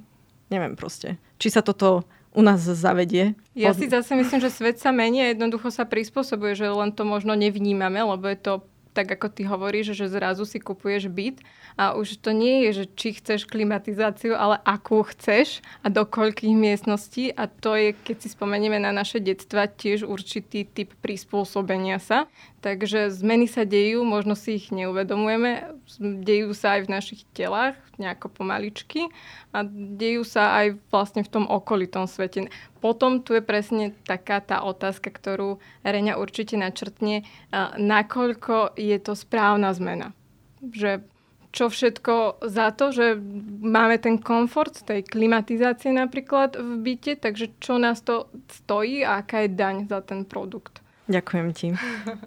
Neviem 0.52 0.76
proste. 0.76 1.16
Či 1.40 1.56
sa 1.56 1.64
toto 1.64 2.04
u 2.34 2.42
nás 2.42 2.60
zavedie. 2.60 3.38
Ja 3.54 3.72
si 3.72 3.86
zase 3.86 4.18
myslím, 4.18 4.42
že 4.42 4.50
svet 4.50 4.76
sa 4.82 4.90
mení 4.90 5.22
a 5.22 5.30
jednoducho 5.32 5.70
sa 5.70 5.86
prispôsobuje, 5.86 6.58
že 6.58 6.66
len 6.66 6.90
to 6.90 7.06
možno 7.06 7.32
nevnímame, 7.38 8.02
lebo 8.02 8.26
je 8.26 8.38
to 8.38 8.52
tak 8.94 9.10
ako 9.18 9.26
ty 9.28 9.42
hovoríš, 9.42 9.98
že 9.98 10.06
zrazu 10.06 10.46
si 10.46 10.62
kupuješ 10.62 11.10
byt 11.10 11.42
a 11.74 11.98
už 11.98 12.22
to 12.22 12.30
nie 12.30 12.70
je, 12.70 12.70
že 12.82 12.84
či 12.94 13.08
chceš 13.18 13.50
klimatizáciu, 13.50 14.38
ale 14.38 14.62
akú 14.62 15.02
chceš 15.02 15.58
a 15.82 15.90
do 15.90 16.06
koľkých 16.06 16.54
miestností 16.54 17.34
a 17.34 17.50
to 17.50 17.74
je, 17.74 17.90
keď 17.92 18.16
si 18.22 18.28
spomenieme 18.30 18.78
na 18.78 18.94
naše 18.94 19.18
detstva, 19.18 19.66
tiež 19.66 20.06
určitý 20.06 20.62
typ 20.62 20.94
prispôsobenia 21.02 21.98
sa. 21.98 22.30
Takže 22.64 23.12
zmeny 23.12 23.44
sa 23.44 23.68
dejú, 23.68 24.08
možno 24.08 24.32
si 24.32 24.56
ich 24.56 24.72
neuvedomujeme, 24.72 25.76
dejú 26.00 26.56
sa 26.56 26.80
aj 26.80 26.88
v 26.88 26.92
našich 26.96 27.20
telách, 27.36 27.76
nejako 28.00 28.32
pomaličky 28.32 29.12
a 29.52 29.68
dejú 29.68 30.24
sa 30.24 30.64
aj 30.64 30.80
vlastne 30.88 31.20
v 31.20 31.28
tom 31.28 31.44
okolitom 31.44 32.08
svete. 32.08 32.48
Potom 32.80 33.20
tu 33.20 33.36
je 33.36 33.44
presne 33.44 33.92
taká 34.08 34.40
tá 34.40 34.64
otázka, 34.64 35.12
ktorú 35.12 35.60
Reňa 35.84 36.16
určite 36.16 36.56
načrtne, 36.56 37.28
nakoľko 37.76 38.80
je 38.80 38.96
to 38.96 39.12
správna 39.12 39.76
zmena. 39.76 40.16
Že 40.64 41.04
čo 41.52 41.68
všetko 41.68 42.48
za 42.48 42.72
to, 42.72 42.96
že 42.96 43.14
máme 43.60 44.00
ten 44.00 44.16
komfort 44.16 44.72
tej 44.88 45.04
klimatizácie 45.04 45.92
napríklad 45.92 46.56
v 46.56 46.80
byte, 46.80 47.20
takže 47.20 47.60
čo 47.60 47.76
nás 47.76 48.00
to 48.00 48.32
stojí 48.48 49.04
a 49.04 49.20
aká 49.20 49.44
je 49.44 49.52
daň 49.52 49.84
za 49.84 50.00
ten 50.00 50.24
produkt. 50.24 50.80
Ďakujem 51.04 51.48
ti. 51.52 51.68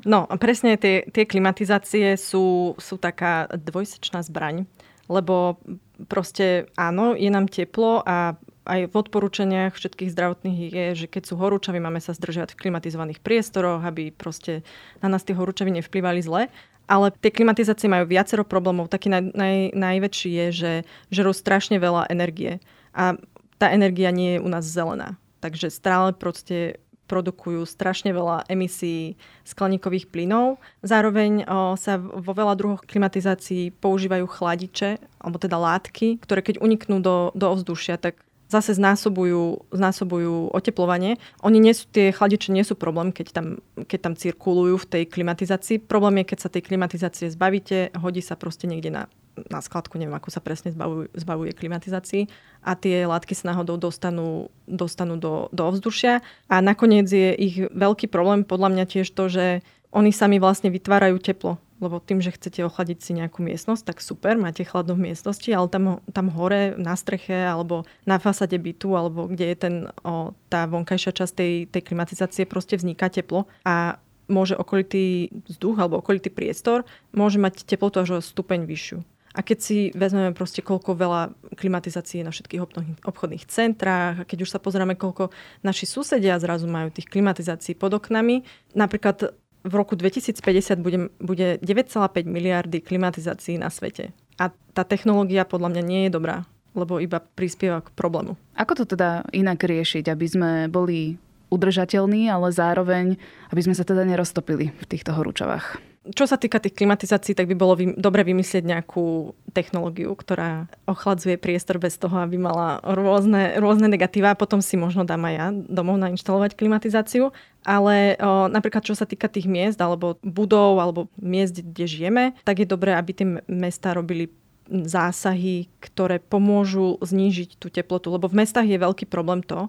No, 0.05 0.29
presne 0.38 0.77
tie, 0.77 1.01
tie 1.10 1.25
klimatizácie 1.25 2.13
sú, 2.13 2.77
sú 2.77 2.96
taká 3.01 3.50
dvojsečná 3.50 4.22
zbraň, 4.22 4.69
lebo 5.10 5.57
proste 6.05 6.69
áno, 6.77 7.17
je 7.17 7.29
nám 7.34 7.50
teplo 7.50 8.05
a 8.05 8.38
aj 8.67 8.91
v 8.91 9.00
odporúčaniach 9.00 9.74
všetkých 9.74 10.13
zdravotných 10.13 10.60
je, 10.69 10.86
že 10.93 11.07
keď 11.07 11.24
sú 11.24 11.39
horúčavy, 11.39 11.79
máme 11.79 12.03
sa 12.03 12.12
zdržiavať 12.12 12.53
v 12.53 12.62
klimatizovaných 12.67 13.24
priestoroch, 13.24 13.81
aby 13.81 14.12
proste 14.12 14.62
na 15.00 15.07
nás 15.07 15.24
tie 15.24 15.34
horúčavy 15.34 15.72
nevplyvali 15.72 16.19
zle. 16.19 16.51
Ale 16.88 17.12
tie 17.19 17.36
klimatizácie 17.36 17.91
majú 17.91 18.07
viacero 18.07 18.48
problémov. 18.48 18.88
Taký 18.88 19.12
naj, 19.12 19.24
naj, 19.36 19.55
najväčší 19.75 20.29
je, 20.31 20.48
že 20.51 20.72
žerú 21.11 21.35
strašne 21.35 21.83
veľa 21.83 22.07
energie. 22.07 22.63
A 22.96 23.20
tá 23.59 23.72
energia 23.75 24.11
nie 24.16 24.40
je 24.40 24.44
u 24.44 24.48
nás 24.48 24.63
zelená. 24.63 25.20
Takže 25.44 25.68
stále 25.68 26.16
proste 26.16 26.79
produkujú 27.07 27.63
strašne 27.63 28.11
veľa 28.11 28.46
emisí 28.51 29.15
skleníkových 29.48 30.11
plynov. 30.11 30.59
Zároveň 30.83 31.48
o, 31.48 31.79
sa 31.79 31.96
vo 31.98 32.35
veľa 32.35 32.59
druhoch 32.59 32.83
klimatizácií 32.83 33.72
používajú 33.79 34.27
chladiče, 34.27 35.00
alebo 35.24 35.39
teda 35.39 35.55
látky, 35.55 36.20
ktoré 36.20 36.43
keď 36.43 36.59
uniknú 36.59 37.00
do, 37.00 37.31
do 37.31 37.48
ovzdušia, 37.55 37.96
tak 37.96 38.26
zase 38.48 38.75
znásobujú, 38.75 39.68
znásobujú 39.75 40.55
oteplovanie. 40.55 41.20
Oni 41.44 41.60
nie 41.60 41.75
sú, 41.75 41.88
tie 41.92 42.16
chladiče 42.16 42.55
nie 42.55 42.64
sú 42.64 42.79
problém, 42.79 43.12
keď 43.12 43.27
tam, 43.36 43.48
keď 43.75 44.00
tam 44.00 44.14
cirkulujú 44.16 44.75
v 44.83 44.90
tej 44.90 45.03
klimatizácii. 45.07 45.83
Problém 45.83 46.24
je, 46.24 46.36
keď 46.36 46.40
sa 46.40 46.50
tej 46.50 46.64
klimatizácie 46.64 47.27
zbavíte, 47.31 47.92
hodí 48.00 48.24
sa 48.24 48.40
proste 48.40 48.66
niekde 48.66 48.92
na 48.92 49.03
na 49.46 49.62
skladku, 49.62 50.01
neviem, 50.01 50.18
ako 50.18 50.33
sa 50.33 50.42
presne 50.42 50.74
zbavuje, 50.74 51.14
zbavuje 51.14 51.53
klimatizácii 51.53 52.25
a 52.66 52.74
tie 52.74 53.05
látky 53.05 53.38
sa 53.38 53.53
náhodou 53.53 53.77
dostanú, 53.77 54.50
dostanú 54.66 55.22
do, 55.22 55.53
do 55.53 55.62
ovzdušia. 55.70 56.25
A 56.50 56.57
nakoniec 56.57 57.05
je 57.05 57.38
ich 57.38 57.62
veľký 57.70 58.10
problém 58.10 58.42
podľa 58.42 58.74
mňa 58.74 58.86
tiež 58.90 59.14
to, 59.14 59.29
že 59.29 59.62
oni 59.94 60.10
sami 60.10 60.42
vlastne 60.42 60.74
vytvárajú 60.74 61.22
teplo. 61.22 61.62
Lebo 61.77 62.01
tým, 62.01 62.20
že 62.25 62.33
chcete 62.33 62.66
ochladiť 62.66 62.98
si 63.00 63.11
nejakú 63.13 63.46
miestnosť, 63.46 63.83
tak 63.85 63.98
super, 64.01 64.33
máte 64.33 64.66
chladnú 64.66 64.98
v 64.98 65.13
miestnosti, 65.13 65.46
ale 65.53 65.70
tam, 65.70 66.01
tam 66.09 66.27
hore 66.33 66.74
na 66.74 66.98
streche 66.98 67.37
alebo 67.37 67.85
na 68.09 68.18
fasade 68.18 68.57
bytu, 68.57 68.98
alebo 68.98 69.29
kde 69.29 69.46
je 69.53 69.57
ten, 69.57 69.75
o, 70.01 70.33
tá 70.50 70.66
vonkajšia 70.66 71.13
časť 71.13 71.33
tej, 71.37 71.53
tej 71.70 71.81
klimatizácie, 71.85 72.50
proste 72.50 72.81
vzniká 72.81 73.13
teplo. 73.13 73.46
A 73.61 74.01
môže 74.27 74.59
okolitý 74.59 75.31
vzduch 75.48 75.79
alebo 75.79 76.03
okolitý 76.03 76.27
priestor 76.27 76.83
môže 77.16 77.40
mať 77.40 77.63
teplotu 77.63 78.03
až 78.03 78.20
o 78.20 78.25
stupeň 78.25 78.68
vyššiu. 78.68 79.00
A 79.37 79.46
keď 79.46 79.57
si 79.61 79.77
vezmeme 79.94 80.33
proste, 80.33 80.66
koľko 80.66 80.98
veľa 80.98 81.29
klimatizácií 81.61 82.25
na 82.25 82.33
všetkých 82.33 82.81
obchodných 83.05 83.46
centrách, 83.46 84.25
a 84.25 84.27
keď 84.27 84.50
už 84.50 84.50
sa 84.50 84.57
pozrieme, 84.57 84.98
koľko 84.98 85.29
naši 85.61 85.85
susedia 85.85 86.42
zrazu 86.42 86.66
majú 86.66 86.90
tých 86.90 87.05
klimatizácií 87.05 87.77
pod 87.77 87.94
oknami, 88.01 88.42
napríklad 88.74 89.37
v 89.63 89.74
roku 89.74 89.98
2050 89.98 90.79
bude, 90.79 91.00
bude 91.17 91.57
9,5 91.59 92.25
miliardy 92.27 92.81
klimatizácií 92.81 93.57
na 93.57 93.74
svete. 93.74 94.13
A 94.37 94.53
tá 94.74 94.85
technológia 94.85 95.48
podľa 95.50 95.74
mňa 95.74 95.83
nie 95.83 96.01
je 96.07 96.11
dobrá, 96.13 96.46
lebo 96.77 97.01
iba 97.01 97.17
prispieva 97.17 97.81
k 97.81 97.89
problému. 97.98 98.37
Ako 98.53 98.83
to 98.83 98.85
teda 98.85 99.25
inak 99.33 99.65
riešiť, 99.65 100.05
aby 100.13 100.25
sme 100.29 100.51
boli 100.70 101.17
udržateľní, 101.50 102.29
ale 102.29 102.53
zároveň, 102.53 103.17
aby 103.50 103.61
sme 103.63 103.74
sa 103.74 103.87
teda 103.87 104.03
neroztopili 104.05 104.75
v 104.75 104.85
týchto 104.85 105.15
horúčavách? 105.15 105.79
Čo 106.13 106.25
sa 106.27 106.37
týka 106.39 106.61
tých 106.61 106.75
klimatizácií, 106.77 107.33
tak 107.35 107.48
by 107.51 107.55
bolo 107.57 107.74
vy, 107.75 107.85
dobre 107.98 108.24
vymyslieť 108.27 108.63
nejakú 108.63 109.33
technológiu, 109.51 110.13
ktorá 110.13 110.67
ochladzuje 110.85 111.39
priestor 111.39 111.81
bez 111.81 111.98
toho, 111.98 112.13
aby 112.22 112.39
mala 112.39 112.79
rôzne, 112.83 113.57
rôzne 113.57 113.91
negatíva. 113.91 114.37
Potom 114.37 114.63
si 114.63 114.79
možno 114.79 115.03
dám 115.03 115.27
aj 115.27 115.33
ja 115.33 115.48
domov 115.51 115.98
nainštalovať 116.00 116.55
klimatizáciu. 116.55 117.35
Ale 117.67 118.15
o, 118.22 118.48
napríklad 118.48 118.85
čo 118.85 118.96
sa 118.96 119.03
týka 119.03 119.27
tých 119.27 119.50
miest 119.50 119.75
alebo 119.83 120.15
budov 120.24 120.79
alebo 120.79 121.11
miest, 121.20 121.59
kde 121.59 121.83
žijeme, 121.83 122.24
tak 122.48 122.63
je 122.63 122.67
dobré, 122.70 122.96
aby 122.96 123.11
tie 123.11 123.27
mesta 123.51 123.91
robili 123.91 124.31
zásahy, 124.67 125.67
ktoré 125.79 126.20
pomôžu 126.20 127.00
znížiť 127.00 127.59
tú 127.59 127.67
teplotu. 127.67 128.11
Lebo 128.11 128.31
v 128.31 128.43
mestách 128.43 128.67
je 128.67 128.79
veľký 128.79 129.07
problém 129.07 129.43
to, 129.43 129.67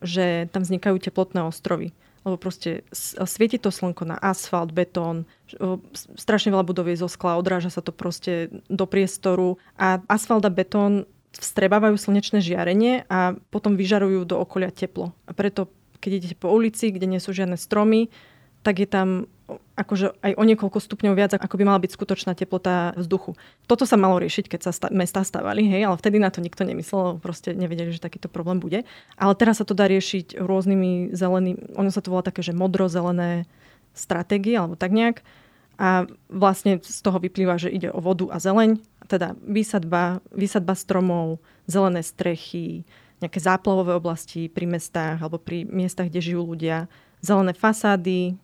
že 0.00 0.48
tam 0.54 0.62
vznikajú 0.62 0.96
teplotné 1.00 1.42
ostrovy 1.44 1.92
lebo 2.28 2.36
proste 2.36 2.84
svieti 3.24 3.56
to 3.56 3.72
slnko 3.72 4.04
na 4.04 4.20
asfalt, 4.20 4.76
betón, 4.76 5.24
strašne 6.14 6.52
veľa 6.52 6.68
budov 6.68 6.92
je 6.92 7.00
zo 7.00 7.08
skla, 7.08 7.40
odráža 7.40 7.72
sa 7.72 7.80
to 7.80 7.90
proste 7.90 8.52
do 8.68 8.84
priestoru 8.84 9.56
a 9.80 10.04
asfalt 10.06 10.44
a 10.44 10.52
betón 10.52 11.08
vstrebávajú 11.32 11.96
slnečné 11.96 12.44
žiarenie 12.44 13.08
a 13.08 13.36
potom 13.48 13.76
vyžarujú 13.80 14.28
do 14.28 14.36
okolia 14.36 14.68
teplo. 14.68 15.16
A 15.24 15.32
preto, 15.32 15.72
keď 15.98 16.10
idete 16.20 16.36
po 16.36 16.52
ulici, 16.52 16.92
kde 16.92 17.08
nie 17.08 17.20
sú 17.20 17.32
žiadne 17.32 17.56
stromy, 17.56 18.12
tak 18.60 18.84
je 18.84 18.88
tam 18.88 19.08
akože 19.78 20.18
aj 20.18 20.32
o 20.34 20.42
niekoľko 20.42 20.82
stupňov 20.82 21.14
viac, 21.14 21.30
ako 21.38 21.54
by 21.54 21.64
mala 21.64 21.78
byť 21.78 21.94
skutočná 21.94 22.34
teplota 22.34 22.98
vzduchu. 22.98 23.38
Toto 23.70 23.86
sa 23.86 23.94
malo 23.94 24.18
riešiť, 24.18 24.50
keď 24.50 24.60
sa 24.66 24.72
sta- 24.74 24.90
mesta 24.90 25.22
stavali, 25.22 25.62
hej, 25.70 25.86
ale 25.86 25.94
vtedy 25.94 26.18
na 26.18 26.34
to 26.34 26.42
nikto 26.42 26.66
nemyslel, 26.66 27.22
proste 27.22 27.54
nevedeli, 27.54 27.94
že 27.94 28.02
takýto 28.02 28.26
problém 28.26 28.58
bude. 28.58 28.82
Ale 29.14 29.32
teraz 29.38 29.62
sa 29.62 29.64
to 29.64 29.78
dá 29.78 29.86
riešiť 29.86 30.34
rôznymi 30.42 31.14
zelenými, 31.14 31.78
ono 31.78 31.94
sa 31.94 32.02
to 32.02 32.10
volá 32.10 32.26
také, 32.26 32.42
že 32.42 32.50
modro-zelené 32.50 33.46
stratégie, 33.94 34.58
alebo 34.58 34.74
tak 34.74 34.90
nejak. 34.90 35.22
A 35.78 36.10
vlastne 36.26 36.82
z 36.82 36.98
toho 37.06 37.22
vyplýva, 37.22 37.54
že 37.54 37.70
ide 37.70 37.94
o 37.94 38.02
vodu 38.02 38.26
a 38.34 38.42
zeleň. 38.42 38.82
teda 39.08 39.38
výsadba, 39.40 40.20
výsadba 40.34 40.74
stromov, 40.76 41.40
zelené 41.64 42.04
strechy, 42.04 42.84
nejaké 43.24 43.40
záplavové 43.40 43.96
oblasti 43.96 44.52
pri 44.52 44.68
mestách 44.68 45.22
alebo 45.22 45.40
pri 45.40 45.64
miestach, 45.64 46.12
kde 46.12 46.20
žijú 46.20 46.42
ľudia, 46.44 46.90
zelené 47.24 47.54
fasády, 47.54 48.36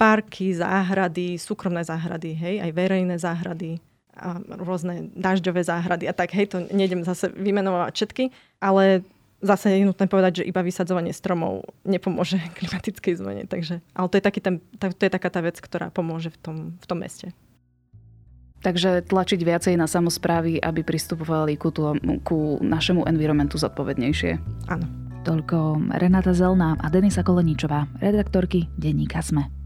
parky, 0.00 0.56
záhrady, 0.56 1.36
súkromné 1.36 1.84
záhrady, 1.84 2.32
hej, 2.32 2.64
aj 2.64 2.70
verejné 2.72 3.20
záhrady 3.20 3.84
a 4.16 4.40
rôzne 4.56 5.12
dažďové 5.12 5.60
záhrady 5.60 6.08
a 6.08 6.16
tak, 6.16 6.32
hej, 6.32 6.48
to 6.48 6.64
nejdem 6.72 7.04
zase 7.04 7.28
vymenovať 7.36 7.92
všetky, 7.92 8.24
ale 8.64 9.04
zase 9.44 9.76
je 9.76 9.84
nutné 9.84 10.08
povedať, 10.08 10.40
že 10.40 10.48
iba 10.48 10.64
vysadzovanie 10.64 11.12
stromov 11.12 11.68
nepomôže 11.84 12.40
klimatickej 12.56 13.14
zmene. 13.20 13.44
Takže, 13.44 13.84
ale 13.92 14.06
to 14.08 14.16
je, 14.16 14.24
taký 14.24 14.40
ten, 14.40 14.64
to 14.80 15.04
je 15.04 15.12
taká 15.12 15.28
tá 15.28 15.44
vec, 15.44 15.60
ktorá 15.60 15.92
pomôže 15.92 16.32
v 16.32 16.38
tom, 16.40 16.56
v 16.80 16.86
tom 16.88 16.98
meste. 17.00 17.36
Takže 18.60 19.08
tlačiť 19.08 19.40
viacej 19.40 19.74
na 19.80 19.88
samozprávy, 19.88 20.60
aby 20.60 20.84
pristupovali 20.84 21.56
ku, 21.56 21.72
tú, 21.72 21.96
ku 22.20 22.60
našemu 22.60 23.08
environmentu 23.08 23.56
zodpovednejšie. 23.56 24.36
Áno. 24.68 24.84
Toľko 25.24 25.92
Renata 25.96 26.32
Zelná 26.32 26.76
a 26.76 26.86
Denisa 26.92 27.24
Koleničová, 27.24 27.88
redaktorky 28.00 28.68
Denníka 28.76 29.24
Sme. 29.24 29.59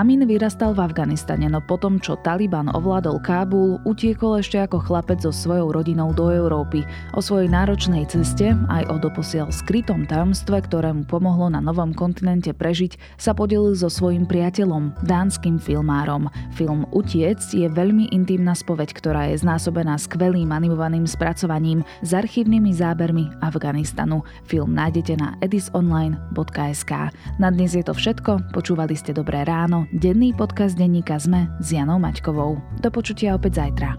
Amin 0.00 0.24
vyrastal 0.24 0.72
v 0.72 0.80
Afganistane, 0.88 1.44
no 1.52 1.60
potom, 1.60 2.00
čo 2.00 2.16
Taliban 2.16 2.72
ovládol 2.72 3.20
Kábul, 3.20 3.84
utiekol 3.84 4.40
ešte 4.40 4.56
ako 4.56 4.80
chlapec 4.80 5.20
so 5.20 5.28
svojou 5.28 5.76
rodinou 5.76 6.16
do 6.16 6.32
Európy. 6.32 6.88
O 7.12 7.20
svojej 7.20 7.52
náročnej 7.52 8.08
ceste, 8.08 8.56
aj 8.72 8.88
o 8.88 8.96
doposiaľ 8.96 9.52
skrytom 9.52 10.08
tajomstve, 10.08 10.64
ktoré 10.64 10.96
mu 10.96 11.04
pomohlo 11.04 11.52
na 11.52 11.60
novom 11.60 11.92
kontinente 11.92 12.48
prežiť, 12.56 12.96
sa 13.20 13.36
podelil 13.36 13.76
so 13.76 13.92
svojím 13.92 14.24
priateľom, 14.24 15.04
dánskym 15.04 15.60
filmárom. 15.60 16.32
Film 16.56 16.88
Utiec 16.96 17.44
je 17.52 17.68
veľmi 17.68 18.08
intimná 18.08 18.56
spoveď, 18.56 18.96
ktorá 18.96 19.28
je 19.28 19.44
znásobená 19.44 20.00
skvelým 20.00 20.48
animovaným 20.48 21.04
spracovaním 21.04 21.84
s 22.00 22.16
archívnymi 22.16 22.72
zábermi 22.72 23.28
Afganistanu. 23.44 24.24
Film 24.48 24.72
nájdete 24.72 25.20
na 25.20 25.36
edisonline.sk. 25.44 26.92
Na 27.36 27.52
dnes 27.52 27.76
je 27.76 27.84
to 27.84 27.92
všetko, 27.92 28.48
počúvali 28.56 28.96
ste 28.96 29.12
Dobré 29.12 29.44
ráno, 29.44 29.89
denný 29.90 30.30
podcast 30.38 30.78
denníka 30.78 31.18
ZME 31.18 31.50
s 31.58 31.74
Janou 31.74 31.98
Maťkovou. 31.98 32.62
Do 32.78 32.88
počutia 32.94 33.34
opäť 33.34 33.66
zajtra. 33.66 33.98